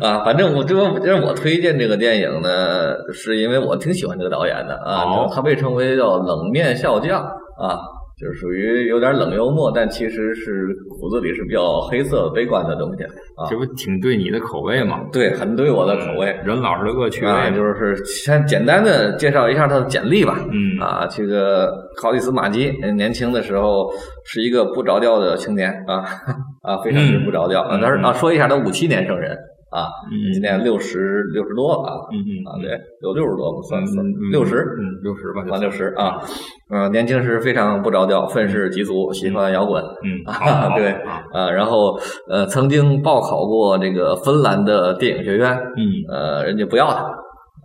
[0.00, 0.24] 啊。
[0.24, 5.04] 反正我这让我推荐这个电影呢，是因为我挺喜欢这个导演的啊。
[5.04, 7.20] 哦他被称为叫冷面笑匠
[7.56, 7.78] 啊，
[8.16, 10.68] 就是属于有点冷幽默，但其实是
[11.00, 13.10] 骨子里是比较黑色悲观的东西啊
[13.50, 13.56] 这。
[13.56, 15.00] 不挺对你的口味吗？
[15.12, 16.26] 对，很对我的口味。
[16.44, 20.38] 人老师的恶趣味啊，就是先简单的介绍一下他的简历吧。
[20.52, 23.92] 嗯啊，这个考里斯马基呃年轻的时候
[24.24, 26.04] 是一个不着调的青年啊
[26.62, 27.76] 啊，非常之不着调啊。
[27.76, 29.36] 嗯但是啊，说一下他五七年生人
[29.74, 30.32] 啊，嗯。
[30.32, 34.60] 今年六十六十多了啊嗯嗯啊，对，有六十多吧，算算嗯六十。
[34.78, 36.22] 嗯六十吧，就满六十啊，
[36.70, 41.98] 嗯，年轻时非常不着调，愤世嫉俗，喜欢摇滚，嗯，好啊，对啊，啊，然后
[42.30, 45.82] 呃，曾经报考过这个芬兰的电影学院，嗯。
[46.08, 47.00] 呃，人家不要他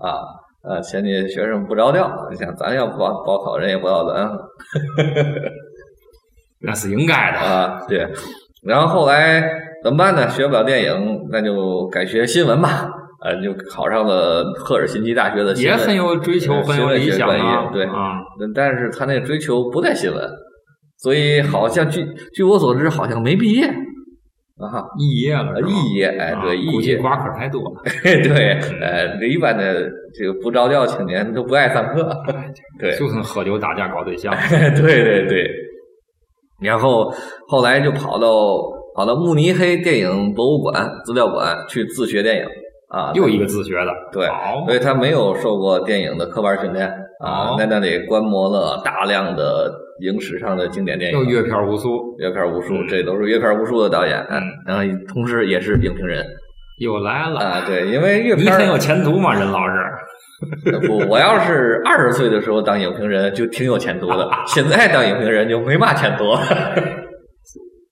[0.01, 0.19] 啊，
[0.63, 4.29] 呃，嫌你学生不着调，你想咱要报报考，人也不要咱
[6.61, 7.37] 那是应该的。
[7.39, 8.05] 啊，对。
[8.63, 9.41] 然后后来
[9.83, 10.29] 怎么办呢？
[10.29, 12.89] 学不了电影，那就改学新闻吧。
[13.21, 18.17] 呃，就考上了赫尔辛基大学的新闻，也很有追求，呃很有理想啊，对啊，
[18.55, 20.25] 但是他那个追求不在新闻，
[20.99, 27.81] 所以好像据据我所知，好像没毕业啊，肄业了是吧，肄业，哎，啊对，肄业，估计挂科太多了。
[28.03, 32.09] 对，呃，一般的这个不着调青年都不爱上课，
[32.79, 34.33] 对，就跟喝酒打架搞对象。
[34.79, 35.49] 对对对，
[36.61, 37.13] 然后
[37.49, 38.27] 后来就跑到
[38.95, 42.43] 跑到慕尼黑电影博物馆资料馆去自学电影
[42.89, 46.87] 啊，又一个自学的，对好所以他没有受过电影的科班训练
[47.23, 49.71] 啊哦，在那里观摩了大量的
[50.01, 56.25] 影史上的经典电影，又阅片无数，阅片无数，嗯这都是阅片无数的导演，嗯然后同时也是影评人
[56.79, 57.39] 又来了。
[57.39, 59.75] 啊，对，因为阅片你很有前途嘛，任老师。
[60.87, 64.27] 不，我要是二十岁的时候当影评人，就挺有前途的。
[64.47, 66.23] 现在当影评人就没嘛前途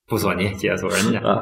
[0.07, 1.19] 不说你，接着说人家。
[1.27, 1.41] 啊。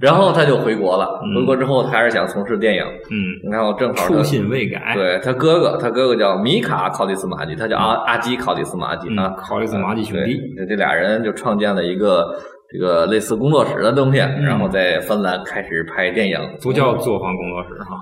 [0.00, 9.34] 然后他就回国了，嗯回国之后他还是想从事电影，嗯，然后正好他初心未改。，对他哥哥，他哥哥叫米卡考蒂斯马基，他叫阿阿基考蒂斯马基嗯，啊。
[9.38, 10.36] 考利斯马基兄弟。
[10.56, 12.24] 对，这俩人就创建了一个
[12.72, 17.96] 这个类似工作室的东西，嗯然后在芬兰开始拍电影，不叫作坊工作室哈，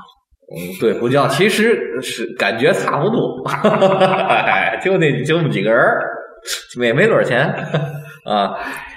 [0.55, 6.03] 嗯，对，不叫，其实是感觉差不多， 哎就那就那么几个人儿，
[6.83, 7.49] 也没多少钱
[8.25, 8.55] 啊。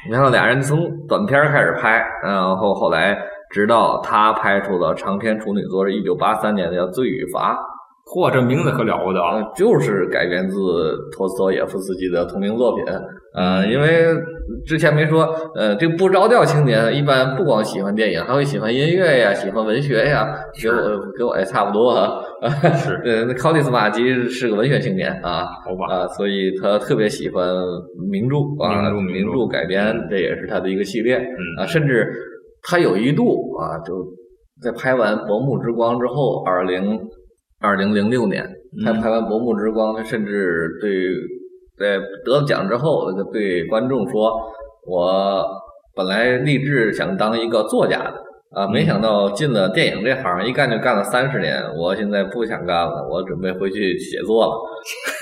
[0.10, 3.18] 然后俩人从短片开始拍，然后后来
[3.50, 7.54] 直到他拍出了长篇处女作，是一九八三年的叫《罪与罚》，
[8.06, 9.36] 嚯，这名字可了不得啊！
[9.36, 10.56] 呃，就是改编自
[11.12, 12.86] 托斯托耶夫斯基的同名作品。
[13.34, 14.08] 呃，因为
[14.66, 15.24] 之前没说，
[15.56, 20.76] 呃，这不着调青年一般不光喜欢电影，还会喜欢音乐呀，喜欢文学呀，给我
[21.18, 22.22] 给我也差不多啊。
[22.78, 25.46] 是呃，那考利斯马基是个文学青年啊。
[25.64, 27.44] 好吧，啊，所以他特别喜欢
[28.10, 31.18] 名著啊，名著改编，这也是他的一个系列。
[31.18, 32.08] 嗯啊，甚至
[32.62, 33.94] 他有一度啊，就
[34.62, 37.00] 在拍完《薄暮之光》之后，二零
[37.60, 38.48] 二零零六年，
[38.86, 40.92] 他嗯拍完《薄暮之光》，他甚至对
[41.78, 44.32] 在得了奖之后，就对观众说
[44.88, 45.46] ：“我
[45.96, 48.22] 本来立志想当一个作家的。”
[48.56, 51.62] 啊，没想到进了电影这行，一干就干了三十年。
[51.78, 54.54] 我现在不想干了，我准备回去写作了。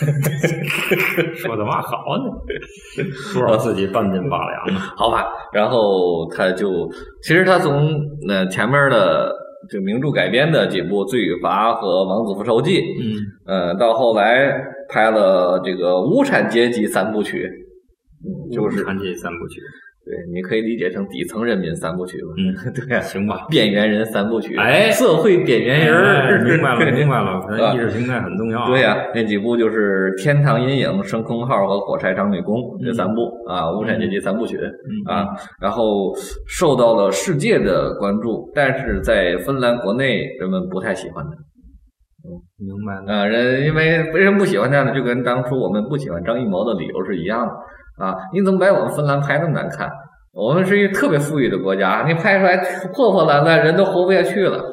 [1.33, 3.03] 说的嘛好呢？
[3.33, 4.93] 说 说自己半斤八两啊。
[4.95, 6.87] 好吧，然后他就
[7.23, 7.89] 其实他从
[8.27, 9.33] 那前面的
[9.67, 17.49] 就名著改编的几部《罪与罚》和《王子复仇记》，嗯，呃，到后来拍了这个无产阶级三部曲，
[18.25, 19.59] 嗯，就是看这三部曲。
[20.05, 23.45] 对，你可以理解成底层人民三部曲吧，嗯， 对啊，行吧。
[23.49, 27.39] 边缘人三部曲，哎社会边缘人明白了，明白了，
[27.73, 28.67] 意识形态很重要啊。
[28.69, 32.53] 对呀、那几部就是《天堂阴影》《升空号》和《火柴长女工》
[32.85, 34.57] 这三部、啊，无产阶级三部曲。
[34.57, 35.25] 嗯啊，
[35.61, 36.13] 然后
[36.49, 41.31] 受到了世界的关注，但是在芬兰国内人们不太喜欢它。
[42.57, 43.13] 明白。
[43.13, 44.93] 啊，人因为为什么不喜欢它呢？
[44.93, 48.15] 就跟当初我们不喜欢张艺谋的理由是一样的啊。
[48.33, 49.89] 你怎么把我们芬兰拍那么难看？
[50.31, 52.57] 我们是一个特别富裕的国家，你拍出来
[52.95, 54.63] 破破烂烂，人都活不下去了，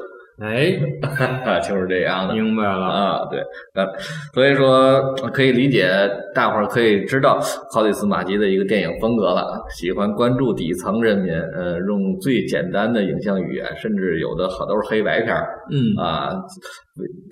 [0.40, 0.72] 哎，
[1.68, 2.34] 就是这样的。
[2.34, 2.86] 明白了。
[2.86, 3.40] 啊，对，
[3.74, 3.86] 呃，
[4.32, 5.00] 所以说
[5.32, 5.88] 可以理解，
[6.34, 7.38] 大伙儿可以知道
[7.72, 16.30] 考里斯马基的一个电影风格了，喜欢关注底层人民，呃，用最简单的影像语言，甚至有的好都是黑白片儿嗯，啊，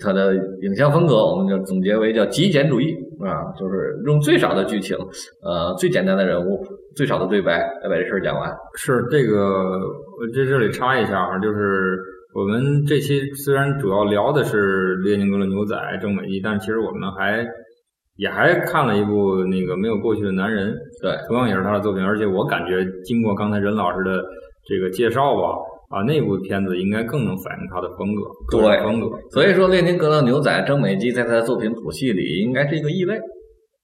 [0.00, 2.92] 他的影像风格我们就总结为叫极简主义
[3.24, 4.96] 啊，就是用最少的剧情，
[5.42, 6.62] 呃，最简单的人物，
[6.94, 8.54] 最少的对白来把这事儿讲完。
[8.76, 11.98] 是这个，我在这里插一下啊，就是
[12.34, 17.46] 我们这期虽然主要聊的是列宁格勒牛仔郑美义，但其实我们还
[18.16, 24.22] 也还看了一部那个没有过去的男人，对，同样也是他的作品，而且我感觉经过刚才任老师的
[24.66, 25.56] 这个介绍吧，
[25.88, 29.08] 啊，那部片子应该更能反映他的风格，对风格。
[29.30, 33.18] 所以说列宁格勒牛仔郑美基在他的作品谱系里应该是一个异类。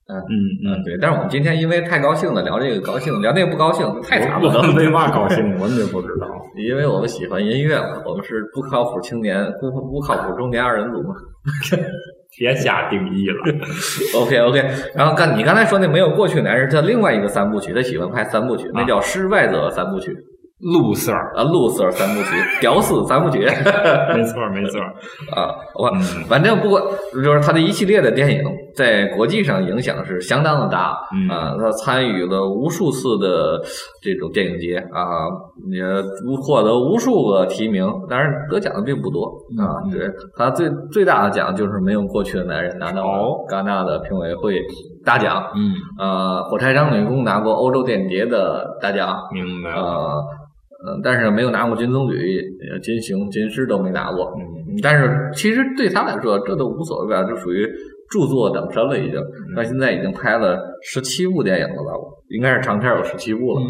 [0.07, 6.27] 嗯嗯，嗯，对，但是我们今天因为太高兴了，聊这个高兴，聊那个不高兴，太差不多我们为嘛高兴，我们也不知道。
[6.55, 11.15] 因为我们喜欢音乐嘛，我们是不靠谱青年，不不靠谱中年二人组嘛。
[12.37, 13.35] 别瞎定义了。
[14.19, 14.61] OK OK，
[14.93, 20.13] 然后刚你刚才说那没有过去男人，他另外一个三部曲，他喜欢拍三部曲，那叫失败者三部曲
[20.61, 22.29] 露色儿，啊，露色三部曲，
[22.61, 23.39] 屌丝三部曲
[24.15, 24.87] 没错儿没错儿。
[25.35, 26.79] 啊，我嗯反正不过
[27.13, 28.41] 就是他的一系列的电影
[28.73, 33.61] 在国际上影响是相当的大嗯啊，他参与了无数次的
[34.01, 35.27] 这种电影节啊，
[35.71, 35.83] 也
[36.41, 39.25] 获得无数个提名，当然得奖的并不多
[39.59, 39.75] 啊。
[39.85, 44.59] 嗯对他最最大的奖就是没有过去的男人拿到哦戛纳的评委会
[45.05, 49.69] 大奖，嗯，呃，火柴长女工拿过欧洲电影节的大奖，明白。
[50.87, 54.25] 嗯，但是没有拿过金棕榈、呃金熊、金狮都没拿过。
[54.37, 54.43] 嗯
[54.83, 57.65] 但是其实对他来说，这都无所谓啊，就属于
[58.11, 59.19] 著作等身了，已经。
[59.19, 61.91] 嗯他现在已经拍了十七部电影了吧？
[62.29, 63.61] 应该是长片有十七部了。
[63.61, 63.69] 嗯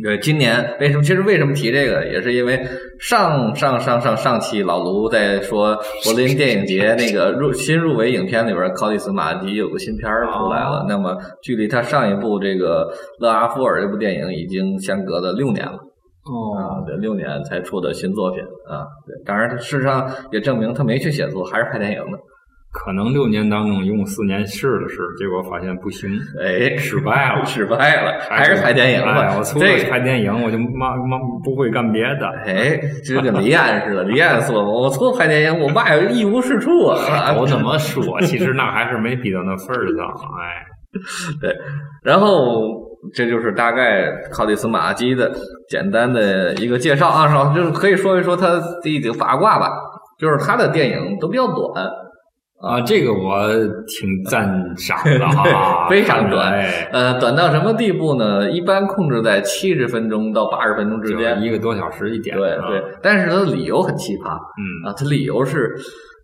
[0.00, 1.02] 对，今年为什么？
[1.02, 2.56] 其实为什么提这个，也是因为
[3.00, 10.82] 上上上上上期老卢在说柏林电影节那个入新入围影片里边，考里斯马迪有个新片儿出来了。
[10.82, 12.88] 哦那么距离他上一部这个
[13.18, 15.76] 勒阿夫尔这部电影已经相隔了六年了。
[16.28, 22.18] 哦，啊，对，六年才出的新作品啊，对，当然，事实上也证明他没去写作，还是拍电影的。
[22.70, 29.36] 可能六年当中一共四年试了试，结果发现不行，哎，失败了失败了，还是拍电影哎吧。
[29.38, 32.28] 我除了这个拍电影，我就妈妈不会干别的。
[32.44, 37.34] 哎，就跟李安似的，李安说，我除了拍电影，我嘛也一无是处啊。
[37.38, 40.06] 我怎么说，其实那还是没逼到那份儿上。
[40.38, 40.66] 哎，
[41.40, 41.56] 对，
[42.02, 45.30] 然后这就是大概考迪斯马基的
[45.68, 48.48] 简单的一个介绍啊，说就是可以说一说他
[48.82, 49.70] 的一个八卦吧，
[50.18, 51.86] 就是他的电影都比较短，
[52.60, 53.48] 啊，这个我
[53.86, 58.50] 挺赞赏的哈， 非常短哎，呃，短到什么地步呢？
[58.50, 61.40] 一般控制在七十分钟到八十分钟之间。
[61.40, 62.36] 一个多小时一点。
[62.36, 65.72] 啊对对，但是他的理由很奇葩嗯啊，他理由是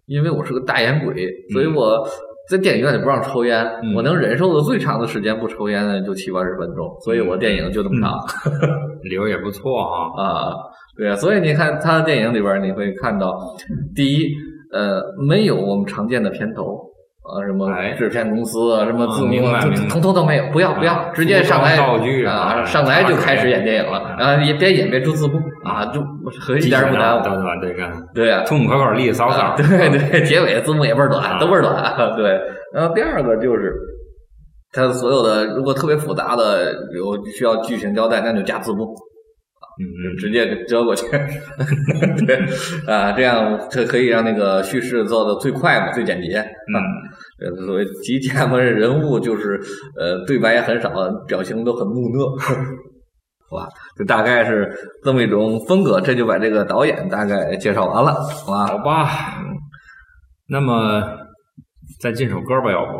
[0.07, 1.15] 因为我是个大眼鬼，
[1.53, 2.05] 所以我
[2.51, 8.19] 在电影院里不让抽烟，嗯我能忍受的最长的时间不抽烟呢就七八十分钟，所以我电影就这么长。
[9.03, 10.23] 理由也不错啊。
[10.23, 10.53] 啊，
[10.97, 13.35] 对啊，所以你看他的电影里边，你会看到，
[13.95, 14.29] 第一，
[14.73, 16.79] 呃，没有我们常见的片头
[17.25, 21.85] 啊，什么哎制片公司啊，什么字幕啊，通通都没有，不要不要，啊直接上来啊
[22.31, 26.01] 啊，上来就开始演电影了，啊也别演别出字幕啊，就
[26.39, 27.23] 和一点不耽误。
[27.23, 31.75] 对对对，看对呀、痛痛快快利利索索啊，，对对，结尾字幕也倍儿短，啊都倍儿短。
[32.17, 32.39] 对，
[32.73, 33.73] 然后第二个就是。
[34.77, 38.93] 它所有的如果特别复杂的有需要剧情交代，那就加字幕，
[39.77, 41.07] 嗯嗯，直接给折过去。
[42.27, 42.37] 对
[42.87, 46.39] 啊，这样可可以让那个叙事做的最快嘛，最简洁。
[46.39, 46.77] 嗯，
[47.41, 49.61] 呃，所谓极简嘛，人物就是
[49.99, 50.91] 呃对白也很少，
[51.27, 52.37] 表情都很木讷。
[53.51, 54.73] 哇，就大概是
[55.03, 58.67] 这么一种风格，这就把这个导演大概介绍完了，好吧？
[58.67, 59.09] 好吧。
[60.49, 61.03] 那么
[62.01, 62.93] 再进首歌吧，要不？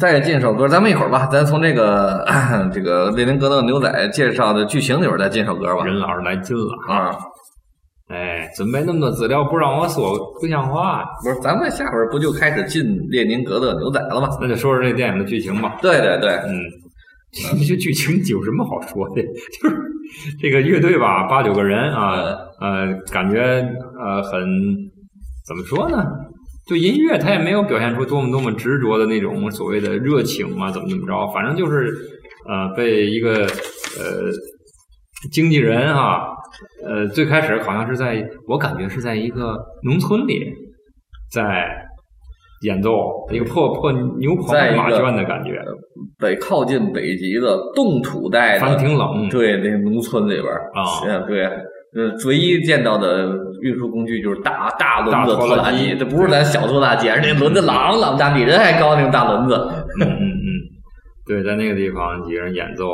[0.00, 2.26] 再进首歌，咱们一会儿吧，咱从这个
[2.74, 5.84] 这个列宁格勒牛仔介绍的剧情里边再进首歌吧。
[5.84, 7.16] 任老师来劲了，啊，
[8.08, 11.04] 哎，准备那么多资料不让我说，不像话。
[11.22, 14.28] 不是，咱们下边不就开始进列宁格勒牛仔了吗？
[14.40, 15.76] 那就说说这电影的剧情吧。
[15.80, 16.50] 对对对，嗯，
[17.64, 19.22] 这剧情有什么好说的？
[19.62, 19.76] 就是
[20.40, 23.40] 这个乐队吧，八九个人啊，呃，感觉
[24.00, 24.42] 呃很
[25.46, 26.04] 怎么说呢？
[26.66, 31.94] 就音乐，他也没有表现出多么多么执着的那种所谓的热情嘛，怎么怎么着，反正就是
[32.48, 34.30] 呃被一个呃
[35.30, 36.28] 经纪人哈、
[36.84, 40.42] 呃最开始好像是在我感觉是在一个农村里
[41.32, 41.66] 在
[42.62, 42.90] 演奏
[43.30, 45.62] 一个破破牛棚在马圈的感觉，
[46.18, 49.28] 北靠近北极的冻土带反正，挺冷。
[49.28, 53.28] 对那个农村里边儿啊嗯对，呃，唯一见到的
[53.62, 55.54] 运输工具就是大大轮子大拖拉机。
[55.54, 59.54] 拖拉机，这不是咱小拖拉机，而且那轮子朗朗大，比人还高那种大轮子。
[60.00, 60.48] 嗯嗯嗯，
[61.26, 62.84] 对，在那个地方几个人演奏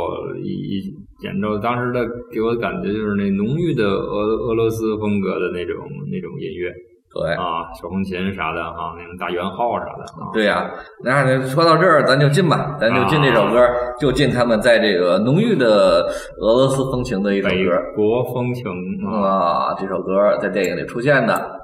[0.43, 5.77] 一一演奏，当时的给我的感觉就是那浓郁的俄俄罗斯风格的那种
[6.11, 6.73] 那种音乐
[7.15, 10.33] 对，啊，小风琴啥的哈，那种大圆号啥的啊。
[10.33, 10.71] 对呀、
[11.05, 16.03] 那呢说到这儿，咱就进吧，咱就进这首歌，就进他们在这个浓郁的
[16.39, 17.55] 俄罗斯风情的一首歌。
[17.95, 18.65] 国风情
[19.07, 21.63] 啊，啊，这首歌在电影里出现的。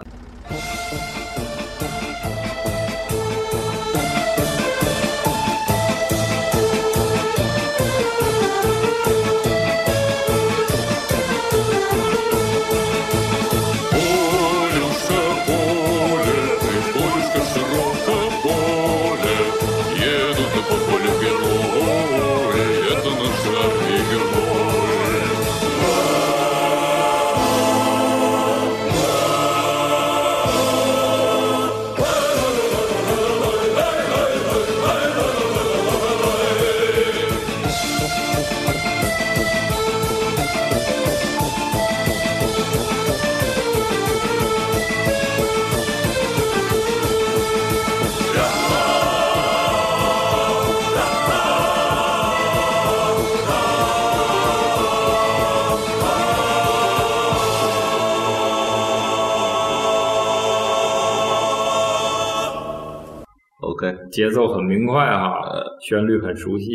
[64.19, 65.39] 节奏很明快哈，
[65.81, 66.67] 旋律很熟悉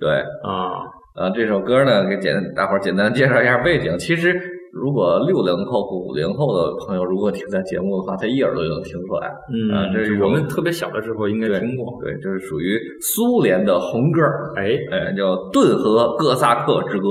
[0.00, 0.08] 对，
[0.42, 0.80] 啊。
[1.14, 3.98] 呃，这首歌呢，给简大伙儿简单介绍一下背景。
[3.98, 4.34] 其实，
[4.72, 9.30] 如果六零后和五零后的朋友如果听咱节目的话，他一耳朵就能听出来。
[9.52, 11.84] 嗯，啊这是我们特别小的时候应该对听过。
[12.02, 14.22] 对，这是属于苏联的红歌，
[14.56, 17.08] 哎，哎，叫《顿河哥萨克之歌》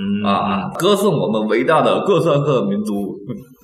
[0.00, 3.14] 嗯啊，歌颂我们伟大的哥萨克民族。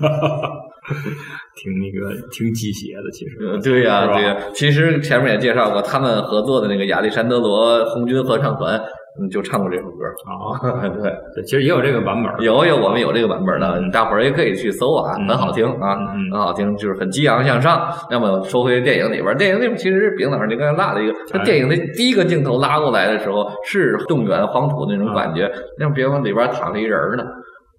[1.54, 3.36] 挺那个挺鸡血的，其实。
[3.46, 8.76] 呃，对呀、对呀、其实前面也介绍过，他们合作的那个亚历山德罗红军合唱团，
[9.20, 10.04] 嗯就唱过这首歌。
[10.26, 10.58] 啊，
[10.90, 11.02] 对，
[11.34, 15.96] 对，其实也有这个版本，有有，我们有这个版本的，大伙儿也可以去搜啊，嗯很好听啊，
[16.30, 17.88] 很好听，就是很激昂向上。
[18.10, 27.24] 那么说回电影里边儿，电影里其实是丙老师您刚才落了一个，他哎电影的第一个镜头拉过来的时候是动员黄土那种感觉，那别往里边躺着一人呢，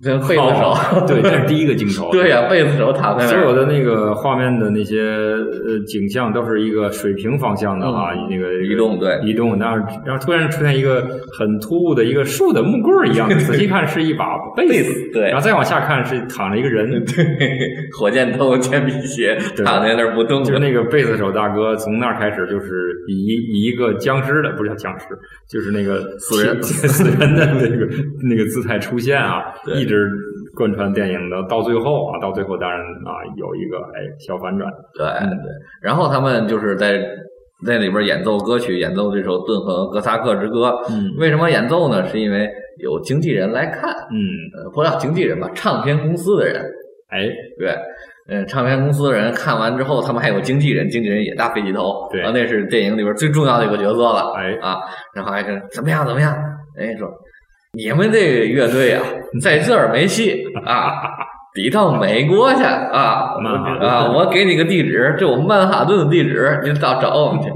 [0.01, 0.75] 跟贝斯手，哦
[1.07, 9.19] 对，这是第一个镜头，对呀、贝斯手躺在那儿，所有的那个画面的那些呃景象都是一个水平方向的啊，那个移动对。
[9.23, 11.01] 移动，然后然后突然出现一个
[11.37, 17.25] 很突兀的一个竖的木棍儿一样的， 仔细看是一把贝贝斯，对然后再往下看是躺着一个人，对
[17.97, 25.05] 火箭头、铅笔鞋对躺在那儿不动就，那个贝斯手大哥从那儿开始就是以以一个僵尸的不是叫僵尸，
[25.49, 27.87] 就是那个死人死 人的那个
[28.29, 30.09] 那个姿态出现啊，对一直
[30.55, 36.99] 贯穿电影的到最后啊，到最后当然啊有一个哎小反转，对对，然后他们就是在
[37.65, 40.69] 那里边演奏歌曲，演奏这首《顿河哥萨克之歌》。
[40.91, 41.15] 嗯。
[41.17, 42.05] 为什么演奏呢？
[42.07, 44.19] 是因为有经纪人来看，嗯，
[44.57, 46.61] 呃，不叫经纪人吧，唱片公司的人，
[47.09, 47.73] 哎，对，
[48.27, 52.21] 嗯，唱片公司的人看完之后，他们还有经纪人，经纪人也大飞机头，对。
[52.21, 54.51] 啊，那是电影里边最重要的一个角色了，哎。
[54.61, 54.77] 啊，
[55.15, 56.35] 然后还是怎么样怎么样，
[56.77, 57.07] 哎说
[57.75, 59.03] 你们这个乐队啊，
[59.41, 60.91] 在这儿没戏 啊。
[61.55, 63.35] 得到美国去啊！
[63.79, 64.11] 啊！
[64.11, 67.49] 我给你个地址，这我们曼哈顿的地址，你到找我们去。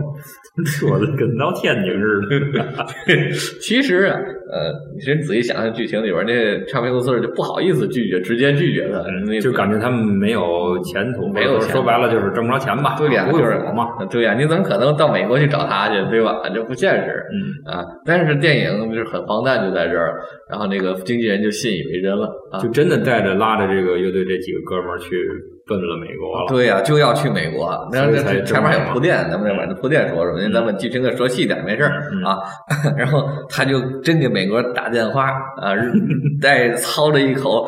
[0.66, 2.20] 说的跟到天津似
[2.51, 2.66] 的，
[3.62, 4.18] 其实啊，
[4.51, 9.03] 呃，你先仔细想想剧情里边，那唱片公司就不好意思拒绝，直接拒绝他，
[9.39, 16.41] 就感觉他们没有前途，没有说白了就是挣不着钱吧，对呀、不就是嘛，，对呀、你怎么可能到美国去找他去，对吧？
[16.53, 17.86] 这不现实嗯，啊！
[18.05, 20.16] 但是电影就是很荒诞，就在这儿，
[20.49, 22.68] 然后那个经纪人就信以为真了啊就。
[22.70, 25.16] 真的带着拉着这个乐队这几个哥们儿去
[25.68, 27.88] 奔了美国了，对呀、就要去美国。
[27.91, 32.38] 那这前面还有铺垫，咱们再把这铺垫说说，因为咱们剧情再说细点没事儿嗯啊。
[32.97, 35.76] 然后他就真给美国打电话啊，
[36.41, 37.68] 带操着一口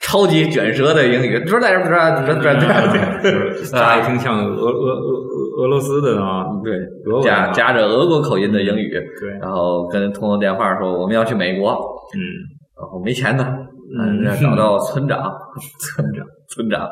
[0.00, 1.90] 超级卷舌的英语，说在这这
[2.26, 6.72] 这这这，就是乍一听像俄俄俄俄俄罗斯的啊，对，
[7.06, 7.46] 俄文啊。
[7.46, 12.18] 夹夹着俄国口音的英语，对，然后跟通过电话说我们要去美国，嗯，
[12.80, 13.44] 然后没钱呢，
[13.96, 15.32] 嗯嗯，找到村长，
[15.96, 16.88] 村长，村长，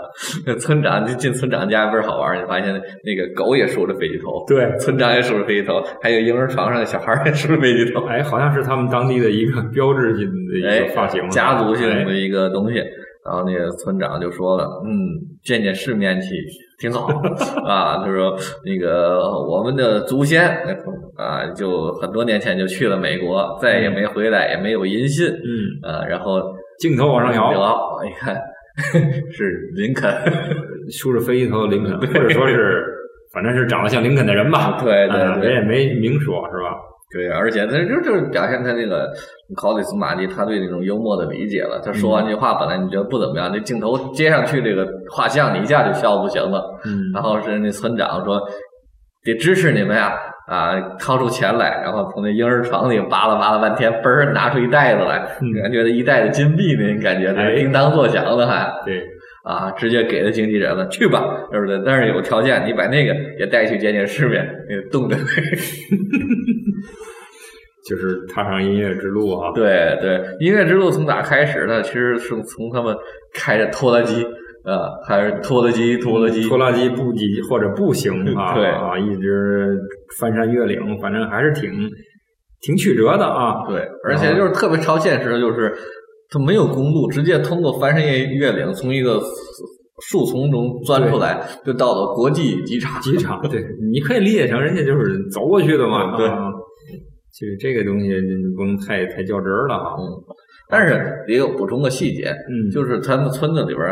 [0.47, 2.73] 那村长就进村长家倍儿好玩儿，你发现
[3.05, 12.83] 那个狗也梳着飞机头，对，村长也梳着飞机头，还有婴儿床上的小孩也梳着飞机头，哎，好像是他们当地的一个标志性的一哎个发型，，家族性的哎一个东西。
[13.25, 14.89] 然后那个村长就说了，嗯，
[15.43, 16.29] 见见世面去
[16.79, 17.09] 挺好
[17.67, 17.97] 啊。
[17.97, 19.19] 他说那个
[19.49, 20.49] 我们的祖先
[21.19, 26.05] 啊，就很多年前就去了美国，再也没回来，也没有音信嗯，啊。
[26.07, 26.41] 然后
[26.79, 28.37] 镜头往上摇，摇，一看
[29.33, 30.11] 是林肯，
[30.91, 32.85] 梳着飞机头的林肯，或者说是，
[33.33, 36.75] 反正是长得像林肯的人吧， 对对人也没明说，是吧？
[37.13, 39.09] 对，而且他就就是表现他那个
[39.57, 41.81] 考里斯马蒂他对那种幽默的理解了。
[41.83, 46.79] 他说完这话，本来你觉得不怎么样，这镜头接上去这个画像，你一下就笑不行了。
[46.85, 48.41] 嗯，然后是那村长说
[49.23, 50.19] 得支持你们呀，啊，
[50.99, 58.73] 掏出钱来，然后从那婴儿床里扒拉扒拉半天，嘣儿拿出一袋子来，嗯感觉一袋子金币呢，你感觉叮当作响的还。
[58.85, 59.03] 对，
[59.43, 61.81] 啊，直接给了经纪人了，去吧，对不对？
[61.85, 65.17] 但是有条件，你把那个也带去见见世面，那个冻的。
[67.89, 71.81] 就是踏上音乐之路啊，对对，音乐之路从哪开始呢？
[71.83, 72.93] 其实是从他们
[73.33, 74.27] 开着拖拉机，
[74.67, 79.79] 啊，还是拖拉机，拖拉机，拖拉机步机或者步行啊，对啊，一直
[80.19, 81.71] 翻山越岭，反正还是挺
[82.61, 83.65] 挺曲折的啊。
[83.69, 85.73] 对，而且就是特别超现实的，就是
[86.31, 89.21] 它没有公路，直接通过翻山越越岭，从一个
[90.11, 93.01] 树丛中钻出来，就到了国际机场。
[93.01, 96.17] 机场，对， 你可以理解成人家就是走过去的嘛。
[96.17, 96.51] 对啊
[97.39, 98.09] 就是这个东西
[98.57, 99.95] 不能太太较真儿了哈。
[100.69, 103.87] 但是也有补充个细节，嗯，就是他们村子里边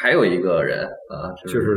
[0.00, 1.76] 还有一个人啊，就是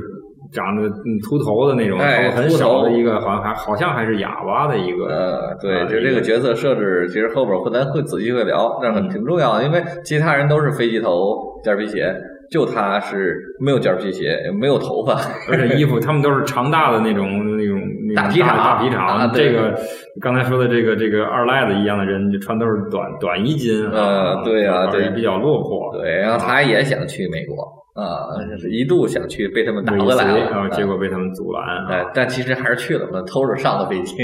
[0.54, 5.06] 长得嗯秃头的那种，哎头很小的一个，好像还好像还是哑巴的一个。
[5.06, 12.14] 呃，对，啊就这个角色设置，其实后边会咱会仔细会聊，但是很挺重要的，因为其他人都是飞机头、尖儿皮鞋，
[12.52, 15.14] 就他是没有尖皮鞋，也没有头发，
[15.50, 17.80] 而且衣服他们都是长大的那种那种
[18.14, 19.08] 大皮长大皮长。
[19.08, 19.74] 啊这个
[20.20, 25.98] 刚才说的这个这个二赖子一样的人，就穿都是短短衣襟啊，呃对啊对比较落魄。
[25.98, 27.64] 对，然后他也想去美国
[27.96, 31.88] 啊，就是一度想去，被他们打回来了，然后结啊果被他们阻拦啊。
[31.90, 34.18] 哎，但其实还是去了嘛，偷着上了飞机。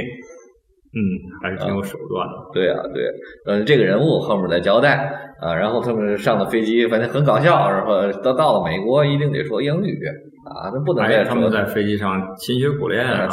[0.94, 1.00] 嗯，
[1.42, 2.34] 还是挺有手段的。
[2.54, 3.04] 对啊，对，
[3.46, 4.96] 嗯，这个人物后面再交代
[5.42, 5.54] 啊。
[5.54, 7.70] 然后他们上了飞机，反正很搞笑。
[7.70, 10.00] 然后到到了美国，一定得说英语
[10.46, 13.28] 啊，那不能哎，再说他们在飞机上勤学苦练啊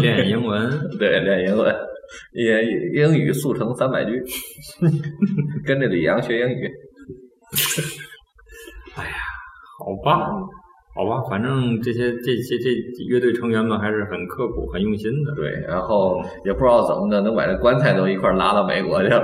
[0.00, 0.70] 练英文。
[0.98, 1.74] 对练英文。
[2.32, 4.18] 也英语速成三百句，
[5.66, 6.66] 跟着李阳学英语。
[8.96, 9.10] 哎呀
[9.78, 10.26] 好吧，
[10.98, 12.70] 好吧，反正这些这些这
[13.08, 15.32] 乐队成员们还是很刻苦、很用心的。
[15.36, 19.22] 对，然后也不知道怎么的，能把这棺材都一块拉到美国去了。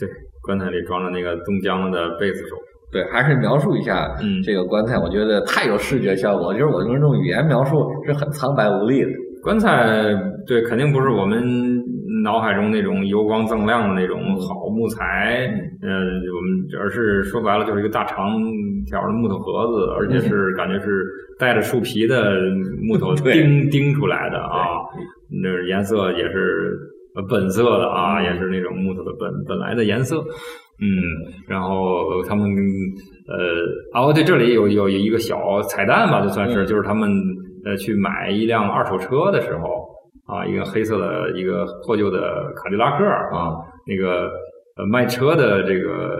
[0.00, 0.08] 对，
[0.42, 2.56] 棺材里装着那个冻僵了的贝斯手。
[2.90, 9.10] 对，还是描述一下嗯这个棺材，我觉得太有视觉效果，就是我用这种语言描述是很苍白无力的。
[9.42, 10.14] 棺材
[10.46, 11.42] 对，肯定不是我们
[12.22, 15.48] 脑海中那种油光锃亮的那种好木材，
[15.80, 18.40] 呃，我们而是说白了就是一个大长
[18.86, 21.04] 条的木头盒子，而且是感觉是
[21.38, 22.34] 带着树皮的
[22.82, 23.32] 木头对。
[23.32, 24.82] 钉钉出来的啊，
[25.42, 26.76] 那颜色也是
[27.14, 30.22] 呃本色的啊，也是那种木头的本本来的颜色。
[30.80, 30.88] 嗯，
[31.46, 32.44] 然后他们
[33.94, 36.66] 呃，哦，对，这里有有有一个小彩蛋吧，就算是，嗯。
[36.66, 37.08] 就是他们
[37.64, 39.81] 呃去买一辆二手车的时候
[40.32, 43.52] 啊，一个黑色的一个破旧的卡迪拉克啊，
[43.86, 44.30] 那个
[44.78, 46.18] 呃卖车的这个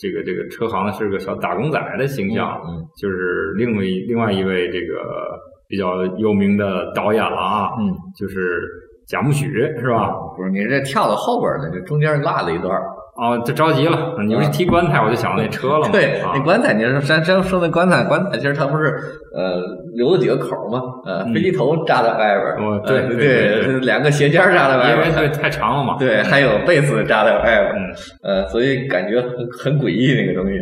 [0.00, 5.38] 这个这个车行是个小打工仔的形象，嗯就是另外另外一位这个
[5.68, 8.62] 比较有名的导演了啊，嗯，就是
[9.08, 9.46] 贾木许
[9.78, 10.10] 是吧？
[10.36, 12.82] 不是，你这跳到后边儿呢，这中间落了一段儿。
[13.16, 18.94] 哦，就着急了，你们一提棺材我就想到那车了嘛，对，啊那棺材，你说咱咱说那棺材，棺材其实它不是
[19.34, 19.60] 呃
[19.94, 20.82] 留了几个口儿吗？
[21.06, 27.94] 呃，嗯飞机头扎在外边儿，哦对呃对对对，两个鞋尖儿扎在外边因，为对太长了嘛，对，还有被子扎在外边儿，嗯，
[28.42, 30.58] 呃，所以感觉很很诡异那个东西。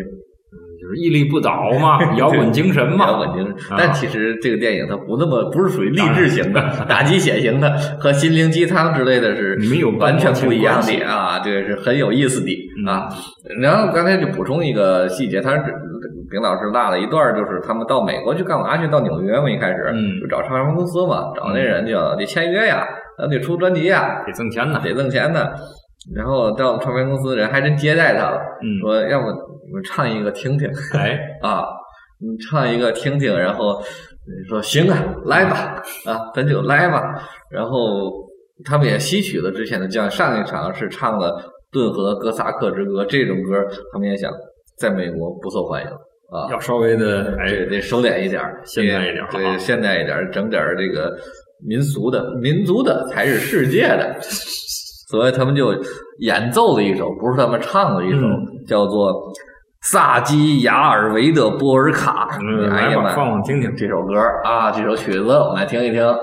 [0.95, 3.53] 就是屹立不倒嘛， 摇滚精神嘛， 摇滚精神。
[3.71, 12.51] 啊但其实这个电影它不那么不是属于励志型的、打击血型的，和心灵鸡汤之类的是没有完全不一样的啊，这个是很有意思的
[12.85, 13.09] 嗯啊。
[13.61, 15.63] 然后刚才就补充一个细节，他是
[16.31, 18.87] 丙老师落了一段，就是他们到美国去干嘛去？
[18.89, 22.87] 到纽约嘛，一开始嗯就找唱片公司嘛，找那人就得签约呀，
[23.19, 25.49] 咱得出专辑呀，得挣钱呢，得挣钱呢。
[26.15, 29.27] 然后到唱片公司的人还真接待他了，嗯，说要不
[29.67, 30.69] 你们唱一个听听。
[30.93, 31.65] 哎， 啊，
[32.21, 33.83] 你唱一个听听，然后
[34.49, 37.01] 说行啊，来吧，啊，咱就来吧。
[37.51, 38.11] 然后
[38.65, 41.31] 他们也吸取了之前的，像上一场是唱了
[41.73, 44.31] 《顿河哥萨克之歌》这种歌，他们也想
[44.77, 51.17] 在美国不受欢迎啊，要稍微的哎，得收敛一点儿，现代一点儿对，现代一点，整点这个
[51.67, 54.15] 民俗的，民族的才是世界的。
[55.15, 55.73] 所以他们就
[56.19, 59.13] 演奏了一首，不是他们唱的一首，嗯叫做
[59.83, 62.29] 《萨基雅尔维的波尔卡》。
[62.41, 63.75] 嗯，来呀妈，放放听听。
[63.77, 66.03] 这首歌啊，这首曲子，我们来听一听。《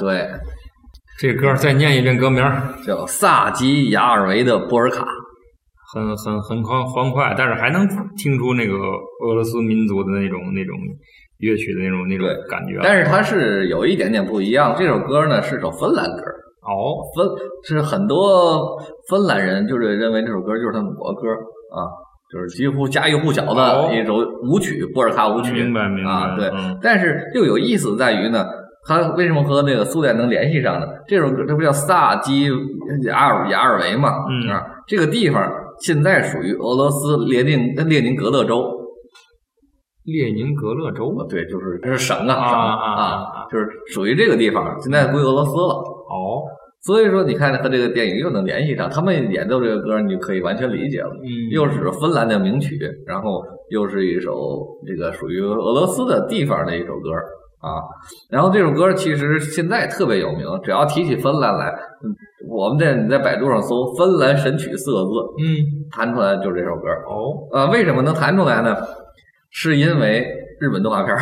[0.00, 0.28] 对，
[1.18, 2.42] 这歌再念一遍歌名，
[2.86, 5.06] 叫萨基亚尔维的波尔卡。
[5.92, 7.86] 很很很欢欢快，但是还能
[8.16, 10.76] 听出那个俄罗斯民族的那种那种
[11.38, 12.78] 乐曲的那种那种感觉。
[12.80, 16.22] 但是它是有一点点不一样，这首歌呢是首芬兰歌，
[16.62, 17.26] 哦，芬
[17.64, 21.28] 是很多芬兰人就是认为这首歌就是他们国歌
[21.74, 21.90] 啊，
[22.32, 24.14] 就是几乎家喻户晓哦的一首
[24.48, 25.54] 舞曲，波尔卡舞曲。
[25.54, 26.48] 明白明白啊，对。
[26.50, 28.46] 嗯但是又有意思在于呢，
[28.86, 30.86] 它为什么和那个苏联能联系上呢？
[31.06, 32.48] 这首歌这不叫萨基
[33.06, 34.24] 亚尔亚尔维嘛？
[34.28, 35.50] 嗯啊，这个地方
[35.80, 38.78] 现在属于俄罗斯列宁列宁格勒州。
[40.04, 45.74] 列宁格勒州啊，对，就是这是省啊，啊省啊啊就是属于这个地方，现在归俄罗斯了。
[45.74, 46.42] 哦，
[46.82, 51.10] 所以说，你看和这个电影又能联系上，他们演奏这个歌，你就可以完全理解了。
[51.22, 57.10] 嗯，又是芬兰的名曲，然后又是一首这个属于俄罗斯的地方的一首歌，
[57.60, 57.80] 啊。
[58.28, 61.66] 然后这首歌其实现在特别有名，只要提起芬兰来，
[62.02, 62.14] 嗯
[62.48, 65.44] 我们在你在百度上搜“芬兰神曲”四个字，嗯，
[65.92, 66.88] 弹出来就是这首歌。
[67.06, 68.74] 哦，呃，为什么能弹出来呢？
[69.50, 70.26] 是因为
[70.60, 71.20] 日本动画片儿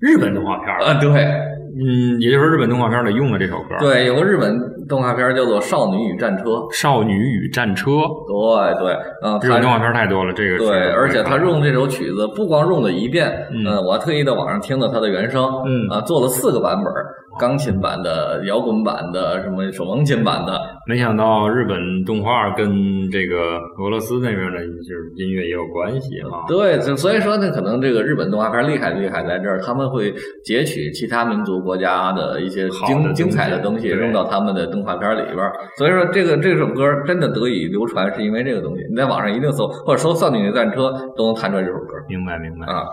[0.00, 4.58] 日本动画片儿，啊，对嗯，也就是说日本动画片里用的这首歌，，对，有个日本
[4.90, 6.44] 动画片叫做《少女与战车》，
[6.76, 7.90] 《少女与战车》，
[8.26, 13.64] 对对，嗯、它日本动画片太多了，这个是对，而且他用这首曲子不光用了一遍，嗯。
[13.64, 15.88] 呃我还特意在网上听了他的原声，嗯。
[15.88, 16.92] 啊，做了四个版本，
[17.38, 26.44] 钢琴版的、摇滚版的、什么手风琴版的，没想到日本动画跟这个俄罗斯那边的就是音乐也有关系啊。
[26.48, 30.12] 对，就所以说呢，可能这个日本动画片厉害厉害在这儿，他们会
[30.44, 35.38] 截取其他民族国家的一些精精彩的东西，用到他们的动画片里边。
[35.76, 38.82] 所以说，这个这首歌真的得以流传，是因为这个东西。
[38.90, 41.94] 你在网上一定搜，或者搜《少女的战车》，都能弹出来这首歌。
[42.08, 42.84] 明白明白，啊。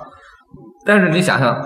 [0.86, 1.62] 但是你想想，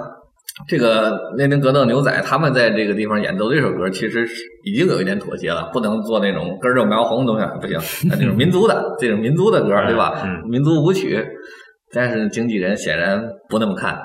[0.68, 10.22] 这个列宁格勒牛仔他们在这个地方演奏这首歌，其实是已经有一点妥协了，不能做那种根儿正苗红的东西，不行，那这种民族的 这种民族的歌，对吧？
[10.24, 11.26] 嗯民族舞曲。
[11.94, 14.00] 但是经纪人显然不那么看，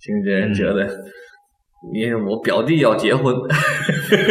[0.00, 0.88] 经纪人觉得。
[1.92, 3.34] 因为我表弟要结婚，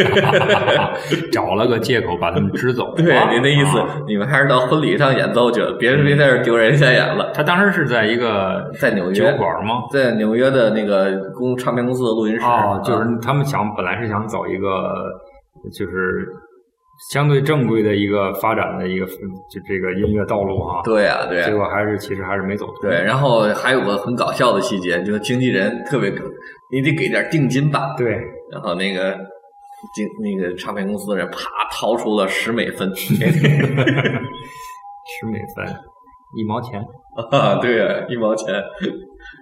[1.32, 2.94] 找了个借口把他们支走了。
[2.96, 7.32] 对您的意思啊，你们还是到婚礼上演奏去，别别在这丢人现眼了。
[7.32, 9.76] 他当时是在一个在纽约酒馆吗？
[9.90, 14.94] 在纽约的那个公唱片公司的录音室，哦，就是啊他们想本来是想走一个
[15.72, 16.28] 就是
[17.10, 20.82] 相对正规的一个发展的一个就这个音乐道路啊。
[20.84, 22.74] 对呀、对呀、结果还是其实还是没走通。
[22.82, 26.12] 对，然后还有个很搞笑的细节，就是经纪人特别，
[26.70, 27.94] 你得给点定金吧。
[27.96, 28.06] 对，
[28.52, 29.12] 然后那个
[29.94, 31.38] 经那个唱片公司的人啪
[31.72, 33.30] 掏出了十美分， 十美
[35.56, 35.66] 分，
[36.36, 36.80] 一毛钱。
[37.32, 38.54] 啊，对呀，一毛钱。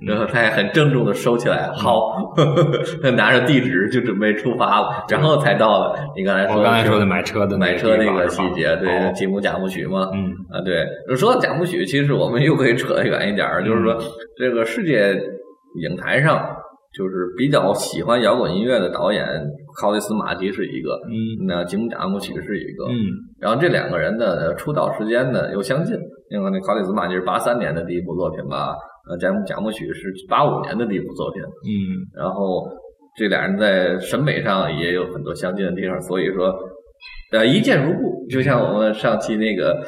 [0.06, 2.32] 然后他也很郑重的收起来，好，
[3.02, 14.00] 他拿着地址就准备出发了，然后才到了你刚才说我刚才说的买买车的买车那个细节，对，哦吉姆贾木许嘛，嗯啊，对，说到贾木许，其实我们又可以扯得远一点，就是说嗯
[14.38, 15.14] 这个世界
[15.80, 16.55] 影坛上，
[16.96, 19.26] 就是比较喜欢摇滚音乐的导演，
[19.80, 22.96] 考里斯马基是一个，嗯那吉姆贾木许是一个，嗯。
[23.38, 25.94] 然后这两个人的出道时间呢又相近，
[26.30, 28.74] 因为那考里斯马基是八三年的第一部作品吧，
[29.10, 32.66] 呃，贾木贾木许是八五年的第一部作品，嗯然后
[33.18, 36.54] 这俩人在审美上也有很多相近的地方，所以说，
[37.32, 39.74] 呃，一见如故，就像我们上期那个《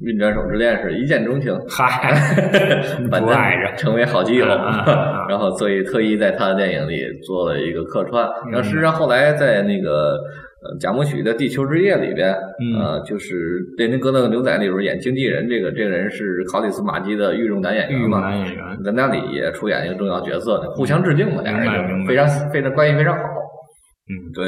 [0.00, 2.14] 运转手之恋》是一见钟情，嗨，
[3.10, 4.46] 反不爱着正成为好基友
[5.28, 10.18] 然后所以特意在他的电影里做了一个客串，嗯然后实际上后来在那个。
[10.60, 18.64] 呃，贾木许的《地球之夜》里边，嗯呃，就是《列宁格勒牛仔》里边演经纪人，这个这个人是考里斯马基的御用男演员嘛，男演员。
[18.84, 23.22] 在那里也出演一个重要角色，互相致敬嘛，俩人非常非常关系非常好。
[23.22, 24.46] 嗯，对，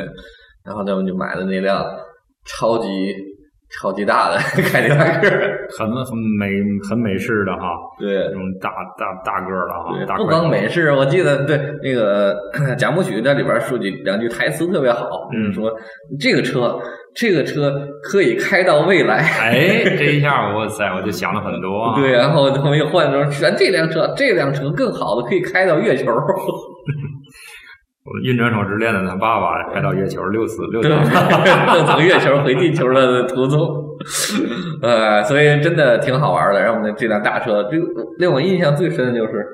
[0.65, 1.81] 然后他们就买了那辆
[2.45, 2.89] 超级
[3.79, 4.37] 超级大的
[4.71, 5.29] 凯迪拉克，
[5.79, 6.49] 很很美
[6.89, 7.69] 很美式的哈，
[8.01, 12.37] 对这种大大大个儿的哈，对，不光美式，我记得对那个
[12.77, 15.71] 贾木许在里边说几两句台词特别好，就是嗯说
[16.19, 16.79] 这个车
[17.15, 19.19] 这个车可以开到未来。
[19.19, 22.01] 哎，这一下哇塞，我就想了很多啊。
[22.01, 26.07] 对，然后他们又换成选这辆车，这辆车更好的可以开到月球。
[28.05, 30.97] 我们运转手之恋的他爸爸开到月球六次六次对，
[31.77, 33.61] 正从月球回地球的途中，
[34.83, 36.61] 呃，所以真的挺好玩的。
[36.61, 37.77] 然后我们，这辆大车，这
[38.19, 39.47] 令我印象最深的就是，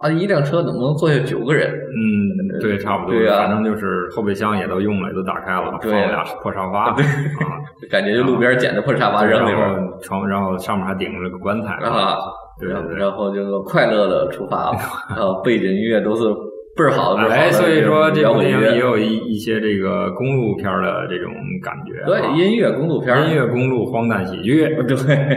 [0.00, 1.70] 啊，一辆车怎么能坐下九个人？
[1.70, 3.14] 嗯，对，差不多。
[3.14, 6.92] 对啊反正就是后备箱也都用了，也都打开了，对放了俩破沙发。
[6.96, 7.60] 对啊，
[7.90, 11.74] 感觉就路边捡的破沙发扔里边儿然后床，然后上面还顶着个棺材。
[11.84, 12.16] 啊，
[12.58, 12.96] 对对对。
[12.96, 14.78] 然后就快乐的出发了，
[15.14, 16.24] 然后，背景音乐都是
[16.76, 18.80] 倍儿好哎，所以说这摇滚音部电影也。
[18.80, 22.06] 有一一些这个公路片儿的这种感觉啊。
[22.06, 24.84] 对，音乐公路片儿音乐公路荒诞喜剧， 对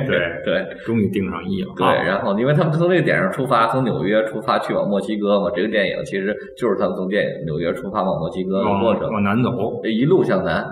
[0.06, 1.74] 对对终于定上亿了。
[1.78, 9.24] 对，啊然后因为他们从这个点上出发，从纽约出发去往墨西哥嘛，这个电影其实就是他们从电影纽约出发往墨西哥的过程往。
[9.24, 9.50] 南走，
[9.86, 10.66] 一路向南，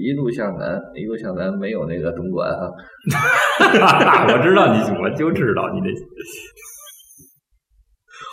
[0.00, 2.70] 一路向南，一路向南，没有那个东莞哈。
[4.32, 5.88] 我知道你，我就知道你这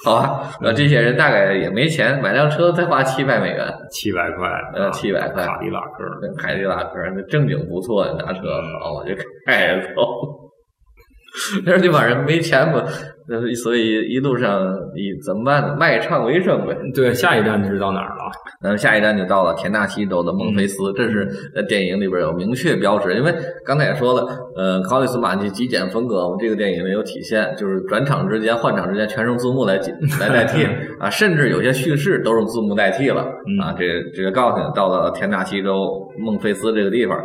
[0.06, 8.42] 好吧，那，这些人大概也没钱，买辆车才花七百美元，七百块，呃啊700块卡迪拉克，那凯迪拉克那正经不错，拿车
[8.82, 9.14] 好，我就
[9.46, 10.02] 开着走。
[11.66, 12.84] 但是这帮人没钱嘛，
[13.28, 15.76] 那所以一路上你怎么办呢？
[15.78, 16.76] 卖唱为生呗。
[16.96, 18.36] 对，下一站是到哪儿了？
[18.62, 23.16] 那么下一站就到了田纳西州的孟菲斯，这是在电影里边有明确标志。
[23.16, 23.34] 因为
[23.66, 24.26] 刚才也说了，
[24.56, 30.66] 呃，考里斯马这极简风格，我们这个电影里有体现，就是转场之间、换场之间全用字幕来解来代替
[31.00, 33.22] 啊，甚至有些叙事都用字幕代替了
[33.62, 33.74] 啊。
[33.78, 37.18] 这个这个告诉你，到了田纳西州孟菲斯这个地方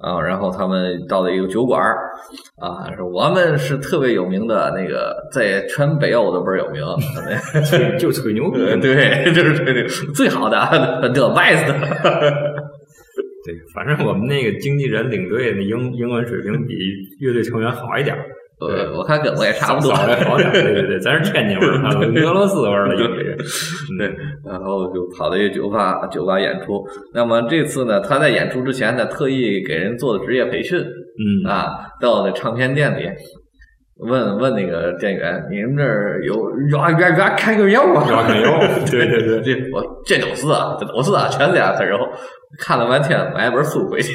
[0.00, 1.98] 啊，然后他们到了一个酒馆儿
[2.56, 6.84] 啊，说我们是特别有名的那个，在全北欧都倍儿有名。
[7.98, 8.58] 就吹牛逼。
[8.58, 10.58] 对对，就是吹牛最好的
[11.12, 11.66] the best。
[13.44, 16.74] 对，反正我们那个经纪人领队的英英文水平比
[17.20, 18.16] 乐队成员好一点
[18.60, 19.92] 儿，呃，我看跟我也差不多。
[19.94, 20.50] 好点。
[20.52, 21.78] 对对对，咱是天津味儿，
[22.26, 22.96] 俄罗斯味儿的。
[22.96, 23.36] 对，
[24.44, 26.82] 然后就跑到一个酒吧酒吧演出。
[27.14, 31.66] 那么这次呢，他在演出之前呢，特意给人做的职业培训嗯啊，
[32.00, 33.08] 到那唱片店里。
[34.00, 36.32] 问问那个店员，你们这儿有
[36.70, 41.72] rock rock rock 开个药啊 rock and roll 对对对 这我这都是啊，这都是啊，全是啊。
[41.80, 42.06] 然后
[42.60, 44.14] 看了半天，买本书回去，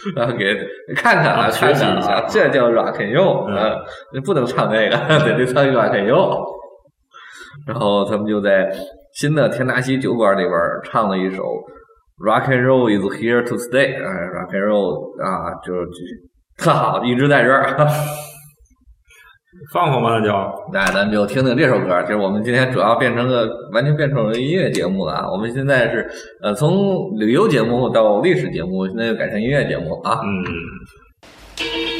[0.16, 0.54] 然后给
[0.96, 3.76] 看看啊，学习一下啊，这叫 rock and roll，嗯啊，
[4.12, 6.44] 你不能唱这个， 得得唱 rock and roll。
[7.66, 8.70] 然后他们就在
[9.14, 10.52] 新的田纳西酒馆里边
[10.84, 11.42] 唱了一首
[12.24, 15.88] 《Rock and Roll is here to stay》啊，《Rock and Roll》啊，就是
[16.56, 17.76] 特好，一直在这儿。
[19.72, 20.32] 放放吧，那就
[20.72, 22.00] 那咱们就听听这首歌。
[22.02, 25.30] 其实我们今天主要变成个完全变成了音乐节目了啊。
[25.30, 26.08] 我们现在是
[26.40, 30.20] 呃从旅游节目到历史节目，现在又改成音乐节目啊。
[30.22, 31.99] 嗯。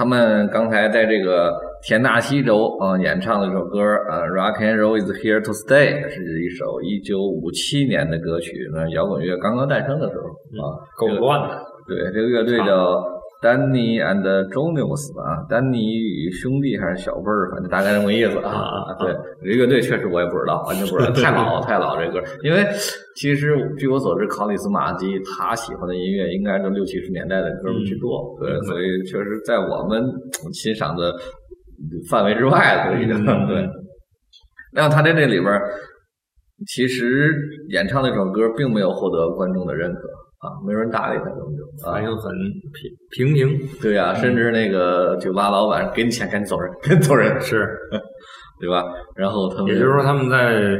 [0.00, 3.78] 他们刚才在这个田纳西州啊、演唱了一首歌
[4.08, 10.24] 啊，Rock and Roll is here to stay》是一首一九五七年的歌曲，那摇滚乐刚刚诞生的时候
[10.56, 11.54] 啊，够乱的。
[11.86, 13.04] 对，这个乐队叫
[13.42, 18.52] 丹尼 and Jones 啊，丹尼与兄弟还是小辈儿，反正大概这么意思啊。
[18.52, 22.22] 啊对，这乐队确实我也不知道，完全不知道， 太老太老这歌。
[22.42, 22.66] 因为
[23.16, 30.02] 其实据我所知，考里斯马基他喜欢的音乐应该都六七十年代的歌居多，对，所以确实在我们
[30.52, 31.14] 欣赏的
[32.10, 33.66] 范围之外了，都已经嗯 对。
[34.72, 35.62] 那么他在这里边儿，
[36.68, 37.34] 其实
[37.70, 40.00] 演唱那首歌并没有获得观众的认可
[40.40, 41.92] 啊，没人搭理他，根本就啊。
[41.92, 42.32] 反应很
[43.10, 47.68] 平平平，对呀、甚至那个酒吧老板给你钱，赶紧走人，赶紧走人，是，
[48.58, 48.84] 对吧？
[49.14, 50.78] 然后他们也就是说他们在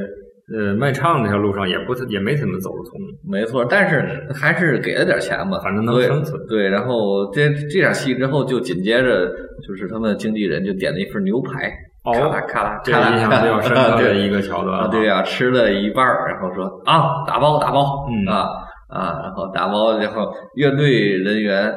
[0.56, 9.28] 呃卖唱这条路上也不也没怎么走得通，没错，但是还是给了点钱吧，反正能生存对，然后这这场戏之后，就紧接着
[9.66, 11.70] 就是他们经纪人就点了一份牛排，
[12.04, 18.48] 哦咔啦咔啦这，印象比较深刻的对一个桥段啊，对呀、吃了一半，然后说啊，打包打包，嗯啊
[18.90, 21.72] 啊，然后打包，然后乐队人员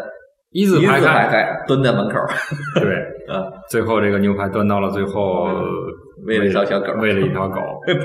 [0.51, 2.15] 一字排开，蹲在门口，
[2.81, 2.95] 对，
[3.33, 5.47] 啊，最后这个牛排端到了最后，
[6.25, 7.95] 喂了一条小狗喂了一条狗， 对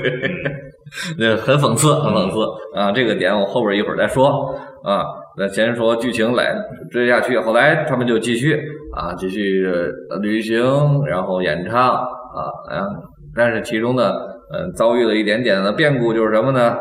[1.17, 2.39] 那很讽刺，很讽刺
[2.75, 2.91] 啊！
[2.91, 5.05] 这个点我后边一会儿再说啊。
[5.37, 6.53] 那先说剧情来
[6.91, 8.59] 追下去，后来他们就继续
[8.95, 9.65] 啊，继续
[10.09, 10.59] 呃旅行，
[11.05, 12.89] 然后演唱啊，然后
[13.35, 14.11] 但是其中呢，
[14.51, 16.75] 嗯、遭遇了一点点的变故，就是什么呢？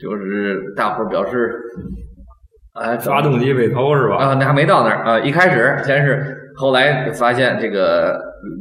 [0.00, 1.54] 就是大伙儿表示，
[2.74, 4.16] 哎，发动机被偷是吧？
[4.16, 5.18] 啊，那还没到那儿啊！
[5.20, 8.18] 一开始先是，后来发现这个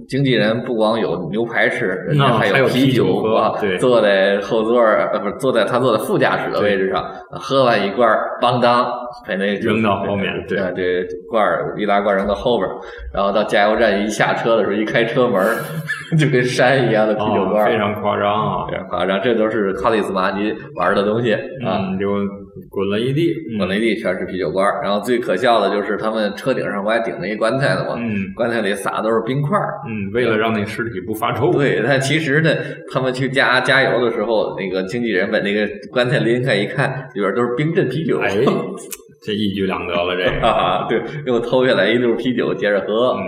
[0.07, 8.86] 经纪人不光有牛排吃，人家还有啤啤酒喝坐在后座儿，呃，不是坐在他坐在副驾驶的位置上，啊喝完一罐儿，邦当
[9.27, 12.75] 把那扔到后面对对对，罐儿易拉罐扔到后边儿，
[13.13, 15.55] 然后到加油站一下车的时候，一开车门儿
[16.17, 18.75] 就跟山一样的啤酒啊罐儿，非常夸张啊非！
[18.77, 21.80] 常夸张，这都是卡里斯马基玩的东西啊。
[21.80, 22.07] 嗯，就
[22.69, 23.34] 滚了一地。
[23.57, 27.95] 滚了一地全是啤酒罐儿，然后最可笑的就是他们车顶上不还顶着一棺材呢吗？
[27.97, 29.68] 嗯棺材里撒的都是冰块儿。
[29.88, 31.51] 嗯，为了让那尸体不发臭。
[31.51, 32.49] 对，但其实呢，
[32.91, 38.20] 他们去加加油的时候，那个经纪人把那个棺材拎开一看，里边都是冰镇啤酒。
[38.20, 38.30] 哎，
[39.26, 40.41] 这一举两得了，这个。
[40.47, 43.13] 啊，对，又偷下来一溜啤酒接着喝。
[43.17, 43.22] 嗯，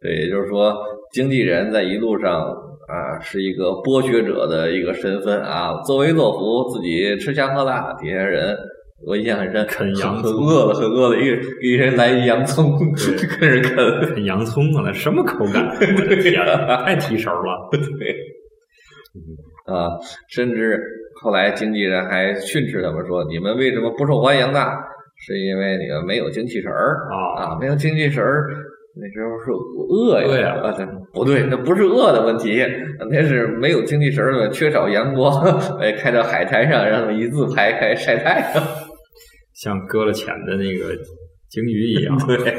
[0.00, 0.74] 对，也就是说，
[1.12, 2.42] 经纪人在一路上
[2.88, 8.56] 啊是一个剥削者的一个身份啊，作威作福，自己吃香喝辣，底下人
[9.06, 12.78] 我印象很深，啃洋很葱饿了，很饿了，一人一人来一洋葱，
[13.40, 13.76] 跟人啃。
[14.14, 15.66] 啃洋葱啊，那什么口感？
[15.68, 16.34] 我的天，
[16.84, 17.70] 太提神了。
[19.66, 19.88] 啊，
[20.28, 20.78] 甚至
[21.22, 24.66] 后来经纪人还训斥他们说：“你们为什么不受欢迎呢？
[25.26, 28.48] 是因为你们没有精气神儿啊啊，没有精气神儿。”
[29.00, 29.50] 那时候是
[29.88, 30.74] 饿呀，啊，
[31.14, 32.62] 不对，那不是饿的问题，
[33.10, 35.42] 那是没有精气神儿的，缺少阳光。
[35.80, 38.64] 哎，开到海滩上，让他们一字排开晒太阳。
[39.54, 40.96] 像搁了浅的那个
[41.48, 42.16] 鲸鱼一样。
[42.26, 42.36] 对，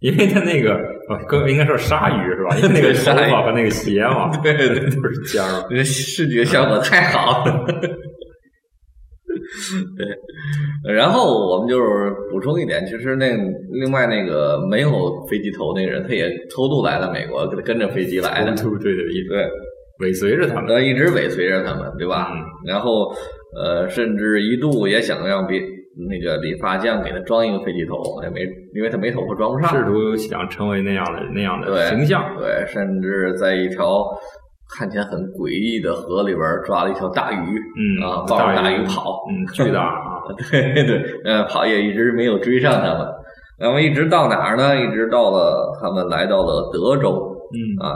[0.00, 0.74] 因为它那个
[1.08, 2.56] 哦，搁应该说鲨鱼是吧？
[2.56, 5.66] 因为那个头鲨鱼发和那个鞋嘛， 对对 都是尖儿嘛。
[5.70, 7.64] 这视觉效果太好了。
[9.96, 13.30] 对，然后我们就是补充一点，其实那
[13.72, 19.46] 另外那个没有飞机头那个人，他也偷渡来了美国，跟跟着飞机来的，对对对，一对，
[20.00, 20.66] 尾随着他们。
[20.74, 22.30] 呃，一直尾随着他们，对吧？
[22.32, 23.12] 嗯然后
[23.56, 25.60] 呃，甚至一度也想让别
[26.08, 28.40] 那个理发匠给他装一个飞机头，也没，
[28.74, 34.02] 因为他没头发装不上，试图想成为那样的那样的对形象，对，甚至在一条
[34.76, 40.18] 看起来很诡异的河里边抓了一条大鱼，嗯啊，抱着大鱼鱼跑，嗯，巨大 啊，
[40.50, 43.06] 对对，呃，跑也一直没有追上他们。
[43.56, 44.74] 然后一直到哪儿呢？
[44.76, 47.12] 一直到了他们来到了德州
[47.54, 47.94] 嗯啊，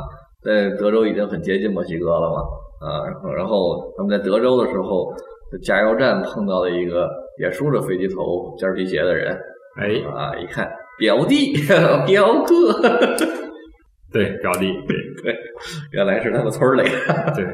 [0.49, 2.37] 在德州已经很接近墨西哥了嘛
[2.81, 5.13] 啊，然后然后他们在德州的时候，
[5.53, 9.37] 在加油站碰到了一个也梳着飞机头、尖儿皮鞋的人
[9.79, 10.67] 哎，啊，一看
[10.99, 11.53] 表弟
[12.07, 12.73] 表哥，
[14.11, 14.97] 对，表弟，对。
[15.21, 15.37] 对，
[15.91, 16.83] 原来是他们村儿里。
[17.35, 17.45] 对，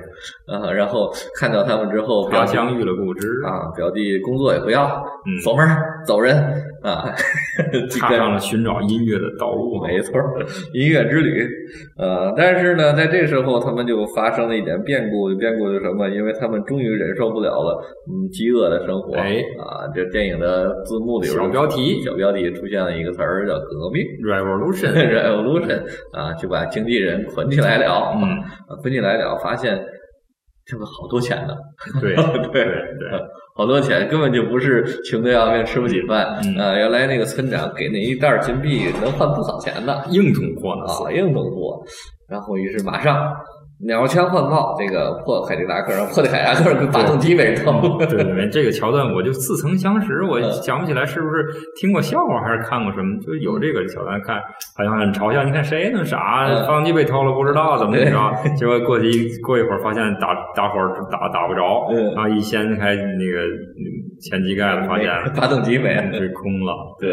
[0.54, 4.84] 啊，然后看到他们之后，表弟他乡遇了故知，啊，表弟工作也不要，
[5.26, 5.40] 嗯。
[5.40, 5.66] 锁门
[6.06, 6.36] 走人
[6.84, 7.10] 啊，
[7.98, 9.82] 踏 上了寻找音乐的道路。
[9.82, 10.36] 没错儿，
[10.74, 11.48] 音乐之旅。
[11.98, 16.08] 呃，但是呢，在这时候他们就发生了一点变故，变故是什么？
[16.10, 19.16] 因为他们终于忍受不了了，嗯，饥饿的生活。
[19.16, 25.82] 哎啊，这电影的字幕里边小标题小标题出现了一个词儿叫革命 Revolution，（revolution）
[26.12, 28.12] 啊，就把经纪人捆起来了。
[28.16, 28.22] 嗯，
[28.68, 29.74] 啊捆起来了，发现
[30.66, 31.54] 挣了好多钱呢。
[32.00, 32.14] 对
[32.52, 32.64] 对对
[32.98, 33.10] 对，
[33.56, 36.40] 好多钱，根本就不是穷的要命，吃不起饭。
[36.42, 40.02] 嗯呃，原来那个村长给那一袋金币能换不少钱呢。
[40.10, 41.80] 硬通货呢啊，硬通货。
[42.28, 43.32] 然后于是马上
[43.86, 47.98] 鸟枪换炮，这个破凯迪拉克，然后破的凯迪拉克跟发动机没偷。
[47.98, 51.44] 对对对，这个桥段我就似曾相识，我嗯想不起来是不是
[51.76, 54.36] 听过笑话还是看过什么，就有这个桥段看，
[54.78, 55.42] 好像很嘲笑。
[55.42, 60.78] 你看谁那么傻，嗯发动机被偷了不知道怎么怎么着，结果过去一过一会儿发现打打火
[61.10, 63.84] 打打不着，嗯然后一掀开那个嗯
[64.22, 66.12] 前机盖子，发现发动机没了。
[66.14, 66.72] 是空了。
[67.00, 67.10] 对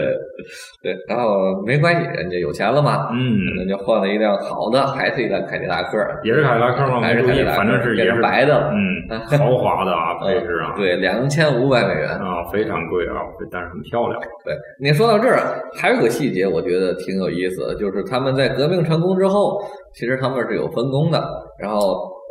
[0.83, 7.01] 对，然后没关系，人家有钱了嘛，嗯，人家换了一辆好的，还是一辆凯迪拉克，也是凯迪拉克吗？
[7.01, 8.71] 还是反正是也是白的。
[8.71, 12.07] 嗯，豪华的啊，配置啊， 对，两千五百美元。
[12.09, 13.15] 啊，非常贵啊，
[13.51, 14.21] 但是很漂亮。
[14.45, 19.59] 对你说到这儿，还有个细节，我觉得挺有意思的，就是他们在革命成功之后，
[19.95, 21.21] 其实他们是有分工的。
[21.59, 21.79] 然后，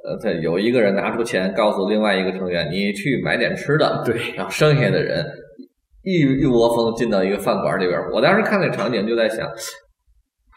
[0.07, 4.03] 呃，他有一个人拿出钱，告诉另外一个成员，你去买点吃的。
[4.07, 5.27] 对，然后剩下的人
[6.05, 8.11] 一一窝蜂进到一个饭馆里边儿。
[8.15, 9.47] 我当时看那场景就在想，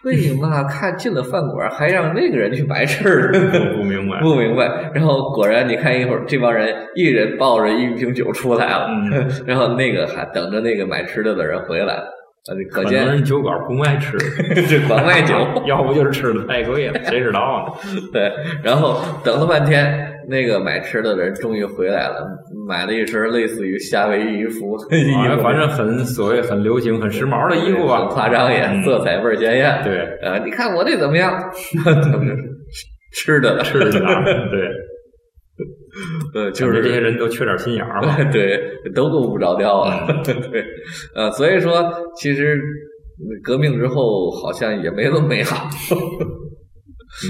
[0.03, 3.39] 为什么看进了饭馆还让那个人去白吃的？
[3.71, 4.19] 不不明白。
[4.21, 4.91] 不明白。
[4.93, 11.95] 然后果然，你看一会儿，这帮人一人抱着一瓶酒出来了，嗯 然后那个还等着那个买吃的的人回来。
[12.69, 14.17] 可可见酒馆不卖吃，
[14.67, 15.33] 这管卖酒。
[15.65, 18.01] 要不就是吃的太贵了，谁知道呢？
[18.11, 18.29] 对，
[18.61, 22.27] 然后等了半天，那个买吃的的人终于回来了，
[22.67, 24.75] 买了一身类似于夏威夷服，
[25.17, 29.81] 啊反正很所谓很流行、很时髦的衣服吧，很夸张也，嗯色彩倍儿鲜艳。
[29.83, 31.33] 对，呃，你看我这怎么样？
[33.15, 34.23] 吃的了，吃的啊，
[36.33, 38.15] 对，呃，就是这些人都缺点心眼儿嘛。
[38.31, 38.59] 对，
[38.95, 40.07] 都够不着调啊。
[40.09, 40.63] 嗯对，
[41.15, 42.59] 呃，所以说其实
[43.43, 45.69] 革命之后好像也没那么美好。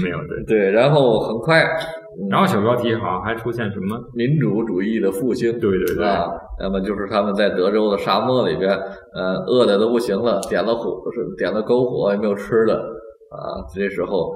[0.02, 0.42] 没有对。
[0.46, 3.98] 对，然后很快，嗯然后小标题好像还出现什么？
[4.14, 5.52] 民主主义的复兴。
[5.60, 6.30] 对对对，啊，
[6.60, 8.70] 那么就是他们在德州的沙漠里边，
[9.14, 13.60] 呃，饿的都不行了，点了火，是点了篝火，也没有吃的啊。
[13.74, 14.32] 这时候，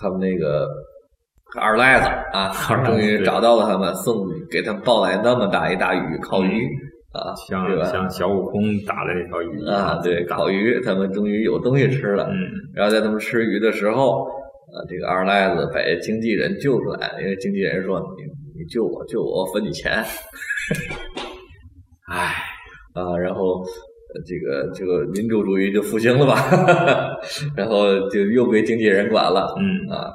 [0.00, 0.68] 他们那个
[1.60, 2.52] 二赖子啊，
[2.84, 6.66] 终于找到了他们，送给他们抱来那么大一大鱼烤鱼
[7.12, 7.84] 啊，像？
[7.84, 12.24] 像小悟空打的那条鱼啊，对，烤鱼，他们终于有东西吃了。
[12.30, 12.36] 嗯，
[12.74, 14.26] 然后在他们吃鱼的时候，
[14.72, 18.22] 呃，这个二赖子把经纪人救出来，因为经纪人说：“你
[18.58, 19.92] 你救我，救我，我分你钱。
[22.10, 22.34] ”唉，
[22.94, 26.34] 啊，然后呃这个这个民主主义就复兴了吧，
[27.54, 30.08] 然后就又归经纪人管了嗯，啊，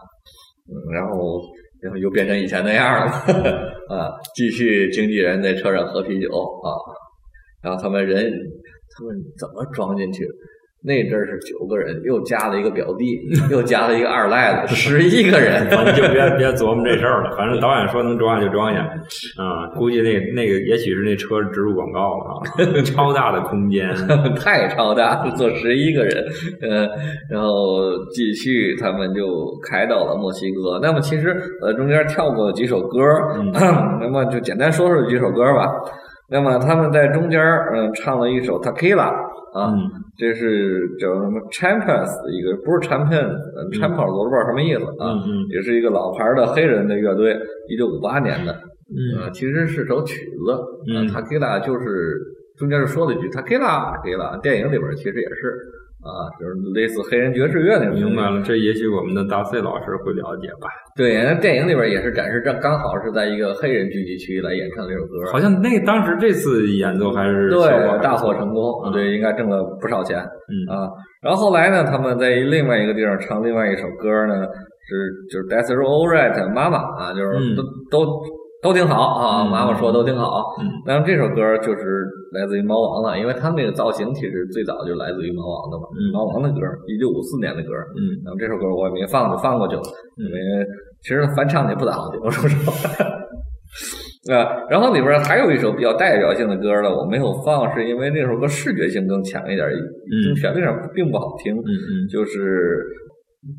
[0.70, 1.40] 嗯，然后
[1.80, 3.12] 然后又变成以前那样了
[3.96, 6.74] 啊，继续经纪人在车上喝啤酒啊，
[7.62, 10.28] 然后他们人他们怎么装进去？
[10.84, 13.20] 那阵儿是九个人，又加了一个表弟，
[13.50, 15.66] 又加了一个二赖子，十一个人。
[15.68, 18.82] 你就别别琢磨这事儿了，反正导演说能装下就装下，
[19.42, 23.90] 啊，估计那那个也许是那车植入广告了啊，超大的空间，
[24.40, 26.24] 太超大了，坐十一个人，
[26.62, 26.88] 呃，
[27.30, 29.26] 然后继续他们就
[29.70, 30.80] 开到了墨西哥。
[30.82, 33.00] 那么其实呃中间跳过了几首歌，
[33.36, 33.52] 嗯
[34.00, 35.68] 那么就简单说说几首歌吧。
[36.30, 37.42] 那么他们在中间
[37.74, 38.96] 嗯、唱了一首《Tequila》
[39.58, 43.70] 啊，嗯这是叫什么 Champions 的一个，不是 Champion，嗯。
[43.72, 45.14] Champions 我都不知道什么意思啊，
[45.50, 47.38] 也是一个老牌的黑人的乐队，
[47.70, 48.52] 一九五八年的。
[48.90, 49.22] 嗯。
[49.22, 50.52] 呃，其实是首曲子，
[50.94, 51.08] 呃嗯。
[51.08, 52.20] t a k i l a 就是
[52.58, 55.54] 中间是说了一句 Takila Takila，电影里边其实也是
[56.08, 57.96] 啊，就是类似黑人爵士乐那种。
[57.96, 60.68] 明白了，这也许我们的大 C 老师会了解吧？
[60.96, 67.62] 对，那电影里边也是展示这刚好是在一个黑人聚集区来演唱这首歌，好像那当时这次演奏还是对
[68.02, 70.90] 大获成功，嗯对，应该挣了不少钱嗯啊。
[71.22, 74.46] 然后后来呢，他们在另外一个地方唱另外一首歌呢，
[74.88, 77.56] 是就是 That's All Right 妈妈啊，就是嗯
[77.92, 78.06] 都
[78.68, 80.44] 都都挺好啊，嗯妈妈说都挺好。
[80.60, 87.70] 嗯那么这首歌就是来自于猫王了，因为他们这个造型其实最早就来自于猫王的嘛，嗯猫王的歌，一九五四年的歌。
[87.96, 89.82] 嗯那么这首歌我也没放，就放过去了，
[90.18, 90.66] 因为
[91.02, 92.74] 其实翻唱的也不咋好听，我说实话。
[94.36, 101.56] 啊， 然后里边还有一首比较代表性的歌呢，我没有放，是因为那首歌视觉性更强一点，嗯旋律上并不好听。
[101.56, 102.78] 嗯嗯就是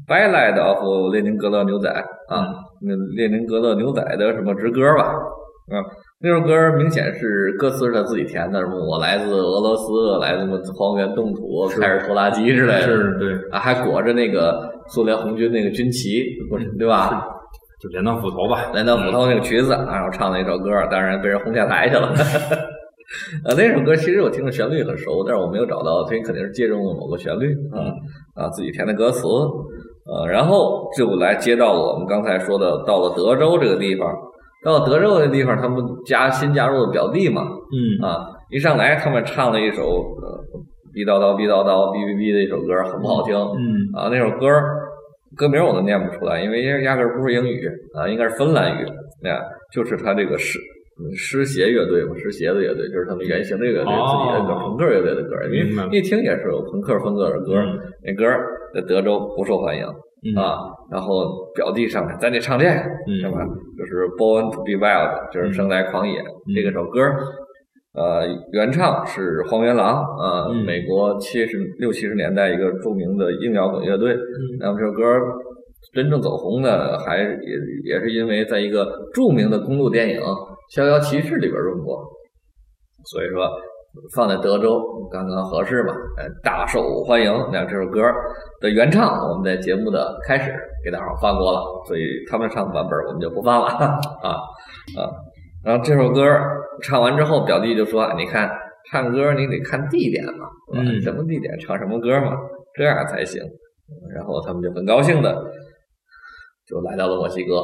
[0.09, 1.89] 《Ballad of 列宁格勒牛仔》
[2.35, 5.83] 啊，嗯那列宁格勒牛仔的什么之歌吧，啊，
[6.21, 16.25] 那首歌明显是歌词是他自己填的，什么我来自俄罗斯，来自荒原冻土、开始拖拉机之类的，是对，啊，还裹着那个苏联红军那个军旗，
[16.79, 17.27] 对吧？
[17.81, 22.13] 就镰刀斧头吧，镰刀斧头那个曲子，然后唱了一首歌，当然被人轰下台去了。
[23.45, 27.89] 呃，那首歌其实我听着旋律很熟，但是我没有找到，所以肯定是借用了某个旋律啊
[28.35, 29.27] 啊自己填的歌词。
[30.09, 34.09] 呃，然后就来接到了我们刚才说的，到了德州这个地方，
[34.65, 38.05] 到了德州这个地方，他们加新加入的表弟嘛，嗯。
[38.07, 40.45] 啊，一上来他们唱了一首呃
[40.95, 43.93] 逼叨叨逼叨叨哔哔哔的一首歌，很不好听，嗯。
[43.95, 44.49] 啊，那首歌
[45.37, 48.85] 歌名我都念不出来，因为压压根儿不是英语啊，应该是芬兰语。
[49.29, 49.45] 啊，
[49.75, 50.59] 就是他这个诗
[51.15, 57.79] 湿鞋乐队嘛，湿鞋的乐队，就是他们原型这个乐队自己的歌，哦朋克乐队的歌，因为一听也是有朋克风格的歌，嗯。
[58.05, 59.85] 那歌儿在德州不受欢迎
[60.25, 60.59] 嗯啊。
[60.91, 62.71] 然后表弟上来，咱得唱这个，
[63.07, 63.45] 嗯是吧？
[63.77, 66.23] 就是 Born to be Wild，就是生来狂野、
[66.55, 67.01] 这个首歌。
[67.95, 74.17] 呃，原唱是荒原狼，呃，嗯美国七十六七十年代一个著名的硬摇滚乐队。
[74.61, 75.03] 那么这首歌
[75.93, 77.29] 真正走红的，还也
[77.85, 80.21] 也是因为在一个著名的公路电影
[80.71, 82.05] 《逍遥骑士》里边用过，
[83.07, 83.51] 所以说
[84.15, 84.81] 放在德州
[85.11, 87.33] 刚刚合适嘛，呃，大受欢迎。
[87.53, 88.03] 那这首歌
[88.61, 90.55] 的原唱，我们在节目的开始
[90.85, 93.67] 给大伙儿放过了，所以他们唱的版本我们就不放了
[94.23, 94.29] 啊
[94.97, 95.11] 啊。
[95.65, 96.23] 然后这首歌
[96.83, 98.49] 唱完之后，表弟就说：“啊你看，
[98.91, 100.47] 唱歌你得看地点嘛，
[101.03, 102.33] 什么地点唱什么歌嘛，
[102.75, 103.43] 这样才行。”
[104.15, 105.35] 然后他们就很高兴的
[106.67, 107.61] 就来到了墨西哥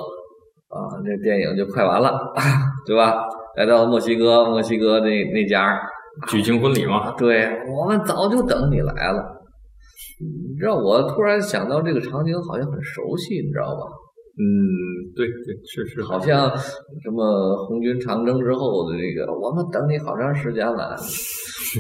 [0.69, 2.19] 啊，这电影就快完了，
[2.87, 3.15] 对吧？
[3.57, 5.81] 来到了墨西哥，墨西哥那那家
[6.29, 9.23] 举行婚礼嘛，对我们早就等你来了。
[10.21, 13.83] 你知道，我突然想到这个场景好像很熟悉，你知道吧？
[14.37, 14.43] 嗯，
[15.15, 16.49] 对对，是是，好像
[17.03, 20.97] 什么红军长征之后的这个，我们等你好长时间了，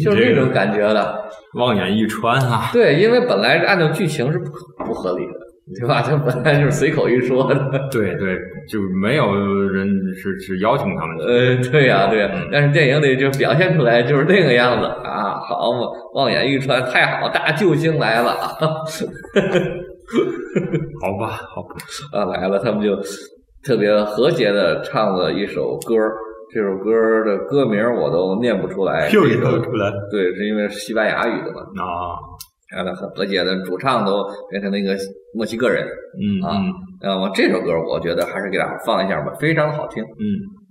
[0.03, 1.25] 就是这种感觉的。
[1.55, 4.51] 望眼欲穿啊，对，因为本来按照剧情是不
[4.85, 5.33] 不合理的，
[5.81, 6.03] 对吧？
[6.03, 7.55] 这本来就是随口一说的。
[7.91, 8.37] 对对，
[8.69, 11.25] 就没有人是是邀请他们的。
[11.25, 18.51] 呃，对呀、对呀、嗯但是电影里就表现出来就是那个样子啊，好嘛，望眼欲穿，太好，大救星来了啊！
[21.01, 21.77] 好吧，好吧，
[22.13, 22.95] 啊来了，他们就
[23.65, 25.95] 特别和谐的唱了一首歌，
[26.53, 26.91] 这首歌
[27.25, 32.21] 的歌名我都念不出来，又一这首首出来对，是因为西班牙语的嘛，啊，
[32.77, 34.95] 然后很和谐的，主唱都变成那个
[35.35, 35.85] 墨西哥人。
[35.85, 35.91] 啊
[36.21, 40.03] 嗯嗯那么这首歌我觉得还是给大家放一下吧，非常好听。
[40.03, 40.64] 嗯。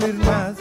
[0.00, 0.56] decir más.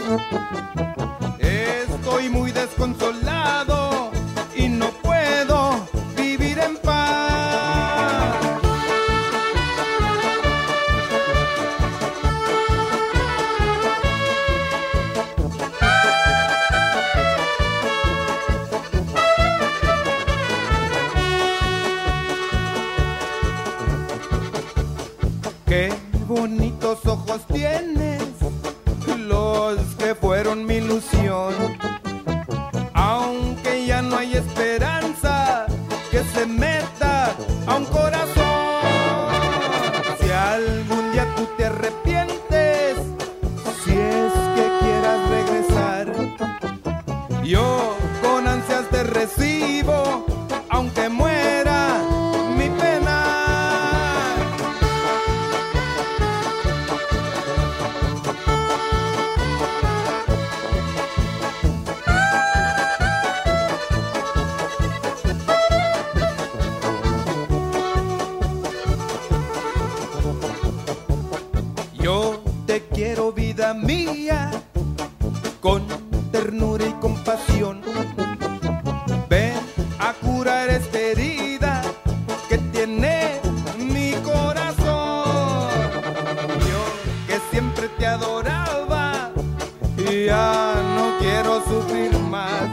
[90.26, 92.70] Ya no quiero sufrir más.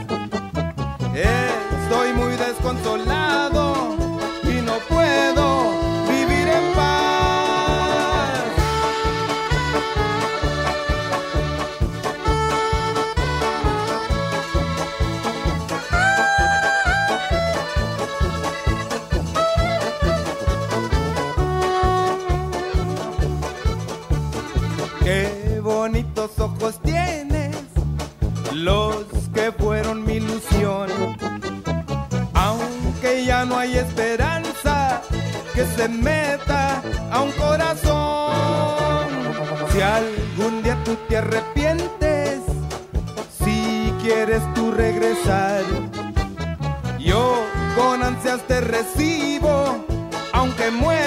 [1.15, 3.97] Estoy muy desconsolado
[4.45, 5.96] y no puedo
[43.45, 45.63] si quieres tú regresar,
[46.99, 47.43] yo
[47.77, 49.85] con ansias te recibo,
[50.33, 51.06] aunque muera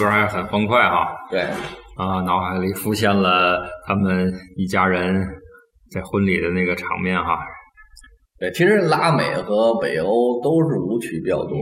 [0.00, 1.40] 歌还很欢快哈对，
[1.96, 5.22] 啊，脑海里浮现了他们一家人
[5.92, 7.38] 在婚礼的那个场面哈。
[8.38, 11.54] 对，其实拉美和北欧都是舞曲比较多，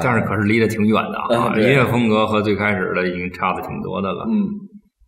[0.00, 4.24] 但是可是离得挺远的啊，音乐风格和最开始的已经差的挺多的了。
[4.28, 4.46] 嗯，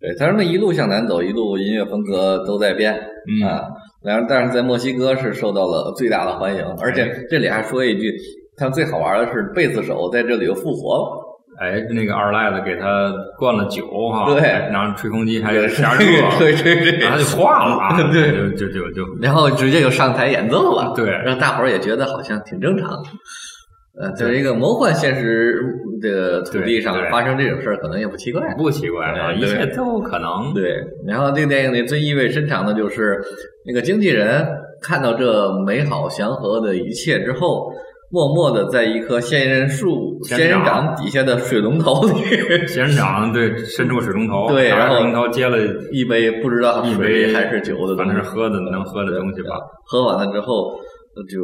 [0.00, 3.62] 对，他们一路向南走，一路音乐风格都在变、嗯啊。
[4.02, 8.12] 然后，但是在墨西哥是受到了最大的欢迎，而且这里还说一句，
[8.56, 11.31] 他们最好玩的是贝斯手在这里又复活了。
[11.62, 16.00] 哎，那个二赖子给他灌了酒哈，对然后吹风机还加热，
[16.38, 23.08] 对对对，然后他就化了啊，对就就就就然后直接就上台演奏了，对让大伙儿也觉得好像挺正常的。
[24.00, 25.54] 呃，在一个魔幻现实
[26.00, 28.42] 的土地上发生这种事儿，可能也不奇怪。
[28.56, 30.52] 不奇怪啊，一切都有可能。
[30.54, 33.22] 对，然后这个电影里最意味深长的就是
[33.66, 34.48] 那个经纪人
[34.80, 37.70] 看到这美好祥和的一切之后，
[38.12, 42.12] 默默的在一棵仙人树、仙仙人人掌掌底下的水龙头里，
[42.68, 45.56] 仙人掌对伸出水龙头，对然后水龙头接了
[45.90, 49.56] 一杯不知道一水杯还是酒的，反正是喝的能喝的东西吧。
[49.86, 50.78] 喝完了之后
[51.26, 51.40] 就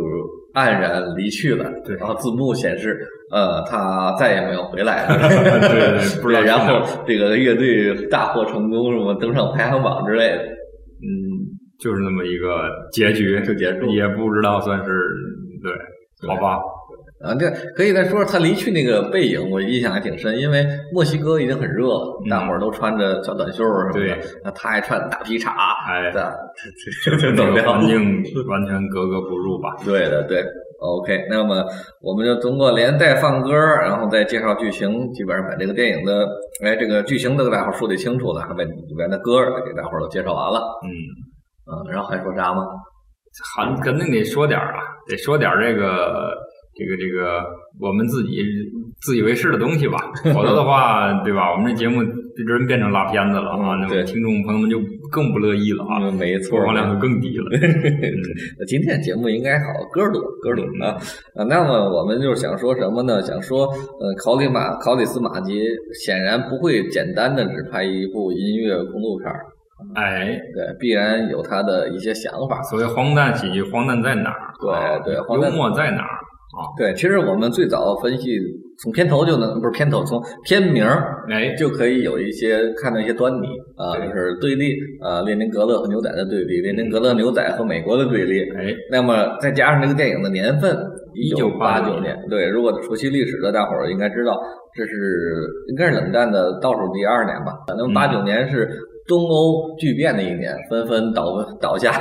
[0.54, 1.64] 黯然离去了。
[1.86, 2.98] 对然后字幕显示，
[3.32, 5.16] 呃，他再也没有回来了。
[5.26, 10.42] 对对对不知道然后这个乐队大获成功，什么登上排行榜之类的。
[11.00, 11.48] 嗯，
[11.80, 14.84] 就是那么一个结局，就结束也不知道算是
[15.62, 15.72] 对，
[16.26, 16.58] 好吧？
[17.20, 25.50] 啊，对可以再说说他离去那个背影，我印象还挺深，因为墨西哥已经很热了，嗯大伙儿都穿着小短袖儿什么的对，那他还穿大皮叉，
[25.88, 26.20] 哎， 这
[27.10, 27.98] 这这这怎么样个环境
[28.46, 29.76] 完全格格不入吧？
[29.84, 30.44] 对的，对。
[30.80, 31.64] OK，那么
[32.00, 36.24] 我们就通过连带放歌，然后再介绍剧情，基本上把这个电影的，
[36.64, 40.88] 哎，这个剧情都给大伙儿说得清楚了，还把里边的歌儿给大伙儿都介绍完了，嗯，
[41.66, 42.64] 嗯，然后还说啥吗？
[43.54, 46.34] 还肯定得说点儿啊，得说点儿这个
[46.74, 47.44] 这个这个
[47.80, 48.42] 我们自己
[49.00, 49.98] 自以为是的东西吧，
[50.34, 51.52] 否则的话，对吧？
[51.52, 54.78] 我们这节目这人变成拉片子了啊，那么听众朋友们就
[55.10, 57.44] 更不乐意了啊，嗯，没错播，放量就更低了。
[58.66, 60.94] 今天节目应该好，歌儿多，歌儿多啊
[61.34, 61.44] 啊！
[61.48, 63.22] 那么我们就是想说什么呢？
[63.22, 65.52] 想说，呃，考里马考里斯马吉
[66.04, 69.46] 显然不会简单的只拍一部音乐公路片儿，
[69.94, 72.60] 哎，对，必然有他的一些想法。
[72.62, 74.52] 所谓荒诞喜剧，荒诞在哪儿？
[74.60, 76.14] 对啊对幽默在哪儿
[76.58, 76.66] 啊？
[76.76, 78.38] 对，其实我们最早分析，
[78.82, 83.46] 从片头就能不是片头，从片名儿哎，就可以有一些看到一些端倪
[83.76, 88.42] 啊，就是对立啊，列宁格勒和牛仔的对立，列宁格勒牛仔和美国的对立。
[88.56, 90.76] 哎，那么再加上这个电影的年份，
[91.14, 94.40] 一九八九1989年，对，如果熟悉历史的大伙儿应该知道，
[94.74, 97.52] 这是应该是冷战的倒数第二年吧。
[97.68, 98.68] 那么嗯八九年是
[99.08, 101.24] 东欧巨变的一年，纷纷倒
[101.58, 101.92] 倒下，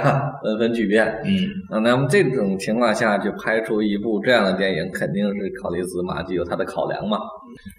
[0.43, 1.07] 纷纷巨变。
[1.23, 1.31] 嗯，
[1.71, 7.17] 啊，那么这种情况下，就拍出一部这样的电影，肯定是考利兹马基有他的考量嘛。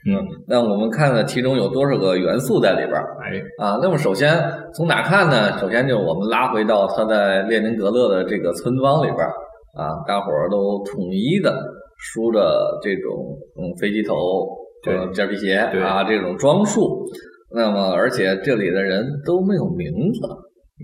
[0.09, 0.17] 嗯，
[0.49, 3.79] 那我们看看其中有多少个元素在里边儿哎，啊？
[3.83, 4.43] 那么首先
[4.73, 5.59] 从哪看呢？
[5.59, 9.33] 首先就我们拉回到他在列宁格勒的这个村庄里边儿
[9.79, 11.55] 啊，大伙儿都统一的
[11.99, 14.49] 梳着这种嗯飞机头、
[15.13, 17.05] 尖儿皮鞋啊这种装束。
[17.55, 20.21] 那么，而且这里的人都没有名字，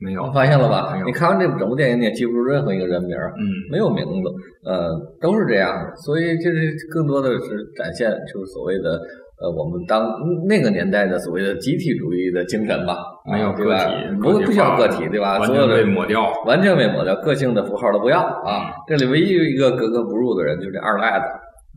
[0.03, 0.99] 没有，发现了吧？
[1.05, 3.33] 你看完这整部电影，你也记不住任何一个人名儿。
[3.37, 4.31] 嗯，没有名字，
[4.65, 5.71] 呃，都是这样。
[5.85, 8.99] 的，所以这是更多的是展现就是所谓的
[9.43, 10.09] 呃我们当
[10.49, 12.97] 那个年代的所谓的集体主义的精神吧，
[13.31, 13.85] 没有啊对吧？
[13.85, 15.39] 个体，不不需要个体，对吧？
[15.45, 16.33] 所有的被抹掉。
[16.47, 18.53] 完全被抹掉，个性的符号都不要嗯。
[18.53, 18.73] 啊。
[18.89, 21.27] 这里唯一一个格格不入的人就是这二赖子，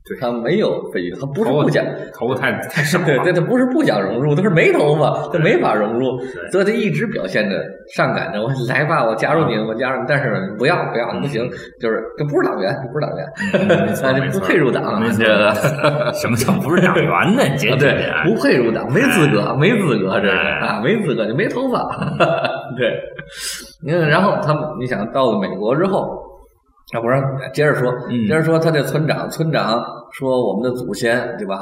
[0.08, 0.18] 对。
[0.20, 6.20] 他没有飞机，他不是不想，头发太太少，对对，他不是不想融入，他是没头发，他没法融入，
[6.52, 7.56] 所以他一直表现着
[7.94, 15.02] 上赶着我来吧，我加入你，我加入你，但是不要不要，不行，就是这不是党员，不是党员， 不配入党。
[16.14, 17.44] 什么叫不是党员呢？
[17.58, 21.80] 这啊，这对，不配入党，没资格，没资格，这是哎啊，没资格，就没头发，
[22.78, 23.00] 对，
[23.84, 26.22] 你看，然后他们，你想到了美国之后，
[26.94, 27.22] 要不然
[27.54, 29.84] 接着说，嗯接着说他这村长，村长
[30.14, 31.60] 说我们的祖先，对吧？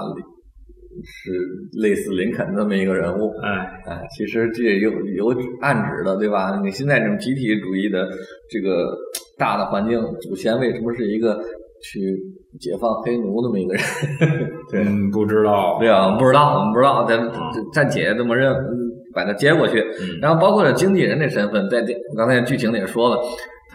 [1.04, 1.32] 是
[1.74, 6.58] 类似林肯这么一个人物，哎，哎，其实这也有有暗指的，对吧？
[6.64, 8.08] 你现在这种集体主义的
[8.50, 8.96] 这个
[9.38, 11.38] 大的环境，祖先为什么是一个
[11.84, 12.18] 去
[12.62, 13.84] 解放黑奴那么一个人？
[14.72, 17.32] 对，嗯，不知道，对啊，不知道，我们不知道，咱嗯
[17.74, 18.72] 暂且这么认，嗯
[19.14, 19.82] 把他接过去。
[20.00, 23.18] 嗯然后包括了经纪人这身份，在电刚才剧情里也说了，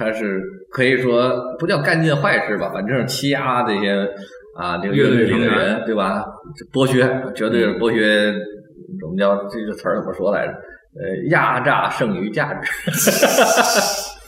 [0.00, 0.40] 他是
[0.72, 4.08] 可以说不叫干尽坏事吧，反正是欺压这些
[4.56, 6.24] 啊这个乐队里的成对吧？
[6.72, 8.32] 剥削，绝对是剥削。
[9.00, 10.52] 怎么叫这个词儿怎么说来着？
[10.52, 12.70] 呃，压榨剩余价值。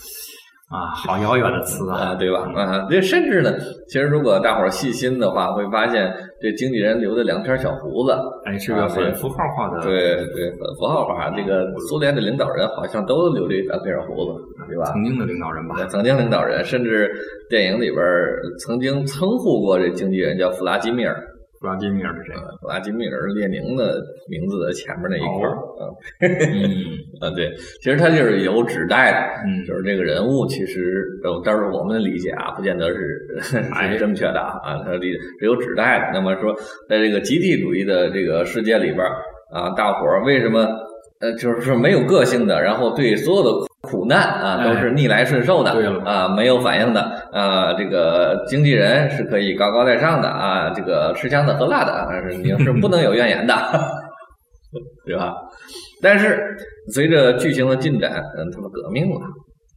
[0.73, 2.51] 啊，好遥远的词啊，啊，对吧？
[2.57, 3.53] 啊，这甚至呢，
[3.89, 8.17] 其实如果大伙儿细心的话，会发现这经纪人留的两片小胡子，
[8.47, 11.29] 哎，是个很符号化的，对对，很符号化。
[11.37, 14.85] 这个苏联的领导人好像都留着一两片胡子，对吧？
[14.87, 17.13] 曾经的领导人吧，曾经领导人，甚至
[17.51, 18.03] 电影里边
[18.59, 21.23] 曾经称呼过这经纪人叫弗拉基米尔，
[21.63, 22.35] 弗拉基米尔是谁？
[22.61, 25.87] 弗拉基米尔列宁的名字的前面那一块儿，嗯。
[27.23, 33.29] 啊，对，其实他就是有指代的，嗯，就是这个人物，其实呃，当然我们的理解啊，不见得是
[33.73, 33.91] 哎。
[33.93, 36.11] 是正确的啊，啊，他理是有指代的。
[36.15, 36.53] 那么说，
[36.89, 39.23] 在这个集体主义的这个世界里边儿
[39.53, 40.67] 啊，大伙儿为什么
[41.23, 43.51] 呃，就是说没有个性的，然后对所有的
[43.83, 47.01] 苦难啊哎都是逆来顺受的，对啊，没有反应的
[47.33, 53.55] 啊，这个经纪人是可以高高在上的啊，这个吃香的喝辣的啊，是你是不能有怨言的，
[55.07, 55.35] 对吧？
[56.03, 56.57] 但是
[56.93, 59.21] 随着剧情的进展，嗯，他们革命了。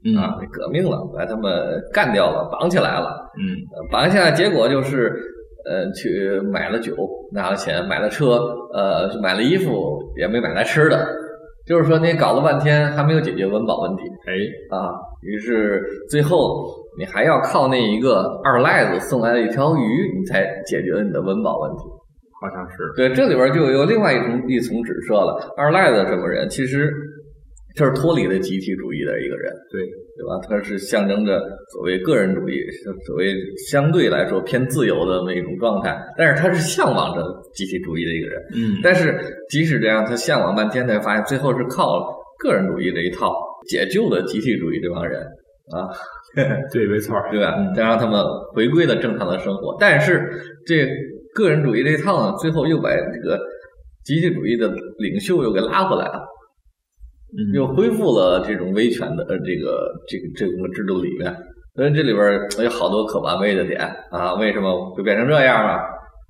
[0.08, 3.08] 嗯啊，革命了，把他们干掉了，绑起来了。
[3.40, 5.12] 嗯呃绑下来，结果就是，
[5.68, 6.96] 呃，去买了酒，
[7.34, 8.38] 拿了钱，买了车，
[8.76, 11.08] 呃，买了衣服，也没买来吃的。
[11.66, 14.34] 就是说，你搞了半天还没有解决温饱问题哎，
[14.70, 21.84] 啊，于是最后你还要靠那一个二赖子送来的一条鱼，你才解决了你的温饱问题。
[22.42, 25.54] 好像是，对，这里边就有另外一层一层指涉了。
[25.58, 26.48] 二赖子什么人？
[26.50, 26.94] 其实
[27.76, 29.52] 他是脱离了集体主义的一个人。
[29.72, 29.82] 对，
[30.18, 30.40] 对吧？
[30.48, 31.40] 他是象征着
[31.74, 32.60] 所谓个人主义，
[33.06, 33.36] 所谓
[33.70, 37.22] 相对来说偏自由的那一种状态，但是他是向往着
[37.54, 38.42] 集体主义的一个人。
[38.56, 39.20] 嗯，但是
[39.50, 42.08] 即使这样，他向往半天，才发现最后是靠
[42.40, 43.34] 个人主义这一套
[43.68, 45.22] 解救了集体主义这帮人
[45.72, 45.90] 啊，
[46.72, 47.56] 对，没错儿，对吧？
[47.76, 48.24] 再让他们
[48.54, 49.76] 回归了正常的生活。
[49.80, 50.30] 但是
[50.66, 50.88] 这
[51.34, 53.40] 个人主义这一套呢，最后又把这个
[54.06, 56.22] 集体主义的领袖又给拉回来了。
[57.38, 61.36] 嗯，又恢复了这种威权的呃这个这个这个制度里面，
[61.76, 63.82] 所以这里边有好多可玩味的点
[64.12, 65.74] 啊，为什么会变成这样了？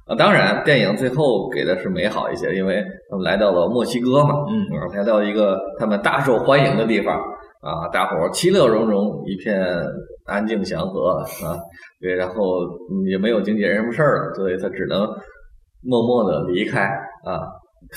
[0.08, 7.18] 啊，当然，电影最后给的是美好一些，因为他们来到了墨西哥嘛，嗯啊，来到一个他们大受欢迎的地方
[7.62, 9.60] 啊，大伙儿其乐融融，一片
[10.26, 11.58] 安静祥和啊，
[12.00, 12.62] 对，然后
[12.92, 15.08] 嗯也没有经纪人什么事儿了，所以他只能
[15.82, 16.82] 默默的离开
[17.24, 17.42] 啊，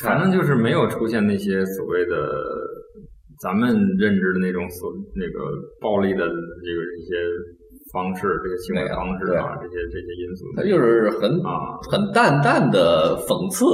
[0.01, 2.17] 反正就是没有出现那些所谓的
[3.41, 5.39] 咱们认知的那种所那个
[5.81, 7.15] 暴力的这个一些
[7.93, 10.45] 方式，这个行为方式啊，这些这些因素。
[10.57, 13.65] 它就是很啊，很淡淡的讽刺，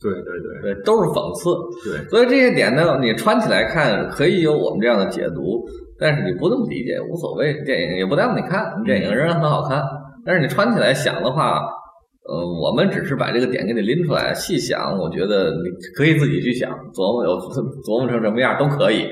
[0.00, 1.90] 对对对对，都是讽刺。
[1.90, 5.64] 对，所以这些点呢，你穿起来看可以有我们这样的解读，
[5.98, 9.82] 但是你不这么理解无所谓，电影也不耽误你看，电影仍然很好看。
[10.24, 11.60] 但是你穿起来想的话，
[12.28, 19.08] 呃，我们只是把这个点给你拎出来，细想，我觉得你可以自己去想，琢磨有琢磨成什么样都可以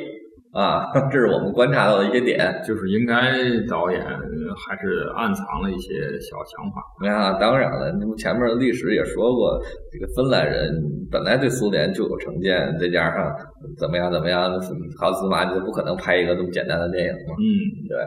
[0.52, 0.86] 啊。
[1.10, 2.62] 这是我们观察到的一些点。
[2.64, 3.32] 就是应该
[3.68, 7.10] 导演还是暗藏了一些小想法。
[7.10, 9.60] 啊，当然了，你们前面的历史也说过，
[9.90, 10.70] 这个芬兰人
[11.10, 13.34] 本来对苏联就有成见，再加上
[13.76, 14.52] 怎么样怎么样，
[15.00, 17.34] 考斯马就不可能拍一个这么简单的电影嘛。
[17.38, 17.44] 嗯，
[17.88, 17.98] 对，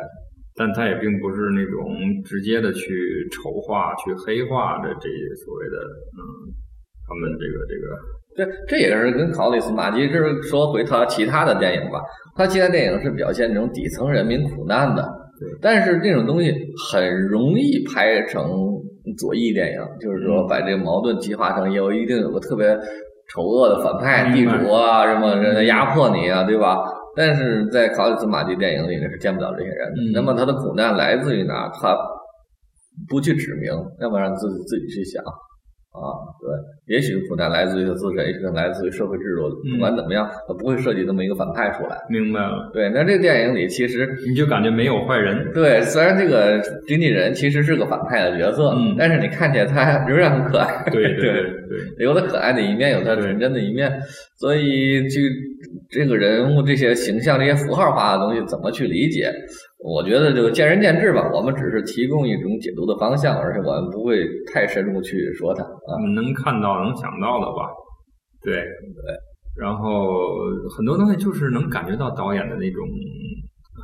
[0.55, 5.09] 但他也并不是那种直接的去丑化、去黑化的这
[5.43, 5.77] 所谓的
[6.17, 6.21] 嗯，
[7.07, 7.85] 他们这个这个
[8.35, 11.99] 这这也是跟考里斯马基，这是说回他其他的电影吧。
[12.35, 15.03] 他其他电影是表现这种底层人民苦难的，
[15.39, 16.51] 对但是这种东西
[16.91, 18.43] 很容易拍成
[19.17, 22.75] 左翼电影，就是说把这个矛盾激化成有一定有个特别
[23.29, 26.77] 丑恶的反派地主啊，什么人家压迫你啊，对吧？
[27.15, 30.01] 但是在考里斯马蒂电影里呢是见不到这些人的。
[30.01, 31.69] 嗯那么他的苦难来自于哪？
[31.69, 31.97] 他
[33.09, 35.23] 不去指明，要不然让自己自己去想。
[35.93, 36.01] 啊，
[36.41, 39.45] 对，也许苦难来自于他自身，也许来自于社会制度。
[39.63, 41.95] 嗯不管怎么样，他不会设计这么一个反派出来。
[42.09, 45.51] 明白了，对，那这个电影里其实你就感觉没有坏人。
[45.53, 50.83] 对，虽然这个经纪人其实是个反派的角色，嗯但是你看起来他 仍然很可爱。
[50.89, 53.91] 对对对对， 有他可爱的一面，有他纯真的一面，
[54.39, 55.19] 所以就
[55.89, 59.31] 这个人物、这些形象、这些符号化的东西怎么去理解？
[59.79, 61.29] 我觉得就见仁见智吧。
[61.33, 65.95] 我们只是提供一种解读的方向，而且我们不会太深入去说它啊。
[65.95, 67.69] 我们能看到、能想到的吧？
[68.41, 68.63] 对对。
[69.55, 70.17] 然后
[70.75, 72.81] 很多东西就是能感觉到导演的那种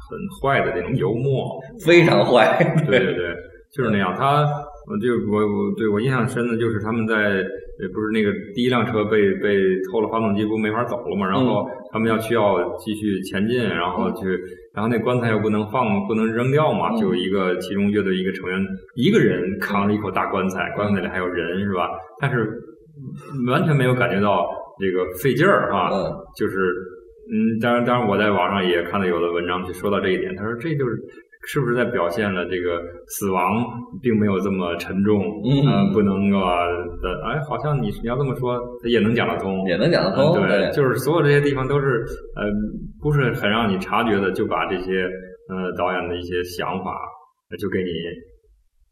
[0.09, 1.45] 很坏的那种幽默，
[1.85, 2.57] 非常坏，
[2.87, 3.35] 对对对，
[3.71, 4.15] 就是那样。
[4.17, 4.41] 他，
[4.87, 7.43] 我就我我对我印象深的就是他们在
[7.81, 9.55] 呃不是那个第一辆车被被
[9.89, 14.27] 偷了发动机，不没法走了嘛，然后他们要需要继续前进，然后去，
[14.73, 18.59] 然后那棺材又不能放不能扔掉嘛，嗯就有一个其中乐队一个成员
[18.95, 21.89] 一个人扛了一口大棺材，棺材里还有人是吧？
[22.19, 22.49] 但是
[23.47, 24.45] 完全没有感觉到
[24.79, 26.11] 这个费劲儿啊，嗯。
[26.35, 26.73] 就是
[27.31, 30.97] 嗯，当然，当然，我在网上也看到有的文章去说到这一点，他说这就是
[31.51, 33.65] 是不是在表现了这个死亡
[34.03, 36.67] 并没有这么沉重，嗯呃不能够啊
[37.01, 40.37] 的，哎，好像你你要这么说也能讲得通，也能讲得通。
[40.37, 42.05] 嗯对，就是所有这些地方都是
[42.35, 42.45] 呃
[43.01, 45.09] 不是很让你察觉的，就把这些
[45.49, 46.91] 呃导演的一些想法
[47.49, 47.89] 呃就给你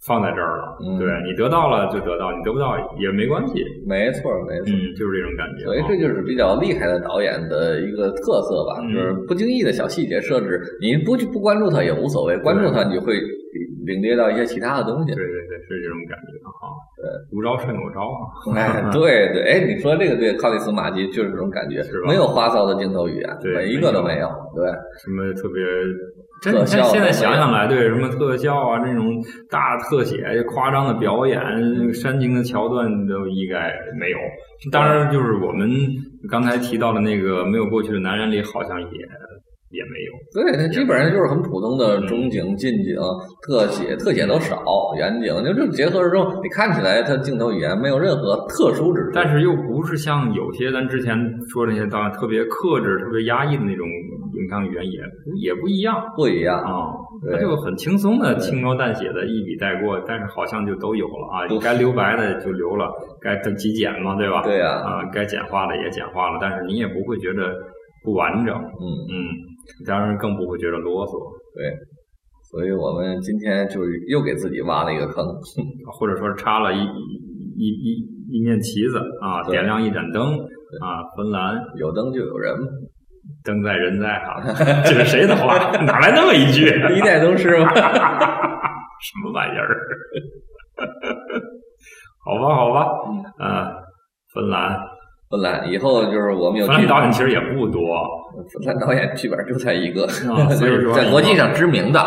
[0.05, 4.65] 放在这儿了，嗯对你得到了就得到，你得不到也没关系，没错，没错。
[4.67, 13.15] 嗯，就是这种感觉，所以这就是比较厉害的导演的一个特色吧，嗯就是不经意的小细节设置，你不去不关注它也无所谓，关注它你就会
[13.85, 15.15] 领略到一些其他的东西对。
[15.15, 16.69] 对对，是这种感觉哈。
[16.97, 18.55] 对，无招胜有招啊。
[18.55, 24.27] 哎，对对，哎，你说这个对，靠里斯马基就是这种感觉是吧，没有花哨的镜头语言，对每一个都没有。
[24.55, 24.67] 对，
[25.01, 25.63] 什么特别。
[26.41, 31.41] 真特你看现在想想来，对什么特效啊，这种大特写、夸张的表演、
[31.93, 34.17] 煽情的桥段都一概没有。
[34.71, 35.69] 当然，就是我们
[36.29, 38.87] 刚才提到的那个没有过去的男人里，好像也
[39.69, 40.11] 也没有。
[40.33, 42.95] 对，它基本上就是很普通的中景、近景、
[43.41, 44.63] 特写，特写都少，
[44.97, 49.11] 远景就这结合之后，你看起来它镜头语言没有任何特殊之处。
[49.13, 51.17] 但是又不是像有些咱之前
[51.49, 53.85] 说那些导演特别克制、特别压抑的那种
[54.33, 56.87] 影像语言也不也不一样不一样，啊，
[57.21, 62.89] 对他就很轻松的轻描淡写的一笔带过，但是好像就都有了啊都，该留白的就留了，
[63.21, 64.43] 该它极简嘛，对吧？
[64.43, 67.53] 对呀啊，该简化的也简化了，但是你也不会觉得
[68.03, 69.15] 不完整，嗯，嗯，
[69.85, 71.13] 当然更不会觉得啰嗦，
[71.55, 71.71] 对。
[72.49, 75.25] 所以我们今天就又给自己挖了一个坑，
[75.99, 76.79] 或者说插了一
[77.57, 80.31] 一一一面旗子啊，点亮一盏灯
[80.79, 82.55] 啊，芬兰有灯就有人，
[83.43, 84.41] 灯在人在哈，
[84.87, 85.57] 这是谁的话？
[85.83, 86.67] 哪来那么一句？
[86.95, 87.67] 一代宗师吗。
[87.75, 89.77] 什么玩意儿？
[92.23, 92.85] 好吧，好吧，
[93.39, 93.71] 啊，
[94.33, 94.79] 芬兰，
[95.29, 97.81] 芬兰以后就是我们有剧芬兰导演其实也不多，
[98.53, 101.99] 芬兰导演剧本就才一个， 啊所以说在国际上知名的，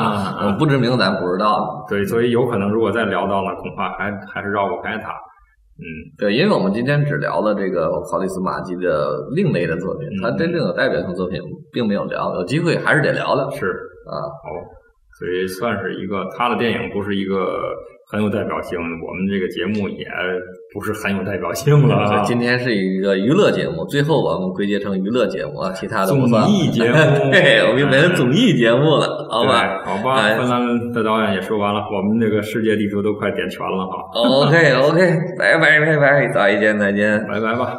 [0.59, 1.85] 不知名咱不知道。
[1.89, 5.11] 对，所以有可能如果再聊到了，恐怕还还是绕不开他。
[5.81, 5.85] 嗯，
[6.19, 11.41] 对，因为我们今天只聊了这个考利斯马基的另类的作品，他嗯真正有代表性作品
[11.73, 13.67] 并没有聊，有机会还是得聊聊是
[14.07, 14.13] 啊。
[14.45, 14.49] 好，
[15.21, 17.61] 所以算是一个他的电影不是一个
[18.11, 20.05] 很有代表性，我们这个节目也
[20.73, 26.07] 不是很有代表性了今天是一个娱乐节目，最后我们归结成娱乐节目，啊，其他的。
[26.07, 26.97] 综艺节目
[27.31, 34.99] 对，我们变成综艺节目了，好吧好吧，哎芬兰的导演也说完了，我们这个世界地图都快点全了哈，？OK OK，
[35.39, 37.25] 拜拜拜拜，再见再见。
[37.29, 37.79] 拜拜吧。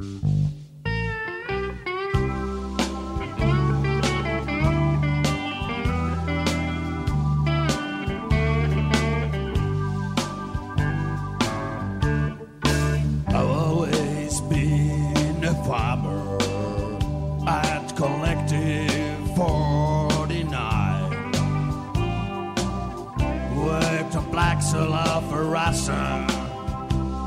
[0.00, 0.47] I've
[25.44, 26.26] Russian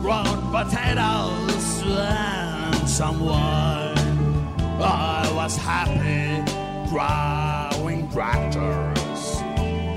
[0.03, 3.97] rolled potatoes and some wine.
[4.81, 6.43] I was happy
[6.89, 9.41] drawing tractors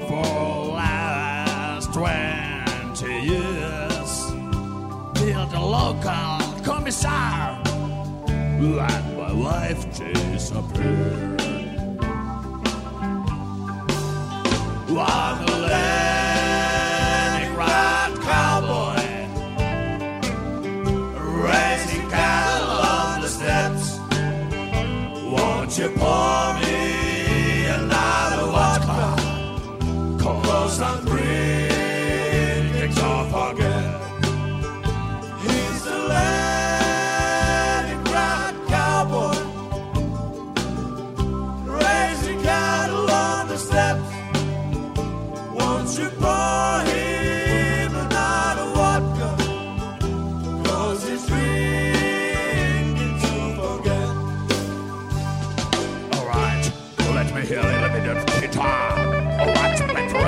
[0.08, 4.10] for last twenty years.
[5.14, 7.60] Till the local commissar
[8.28, 11.40] and my wife disappeared.
[14.88, 16.03] One leg.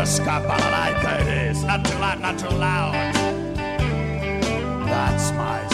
[0.06, 1.64] Play for a ska like it is.
[1.64, 2.94] Not too loud, not too loud.
[4.86, 5.65] That's my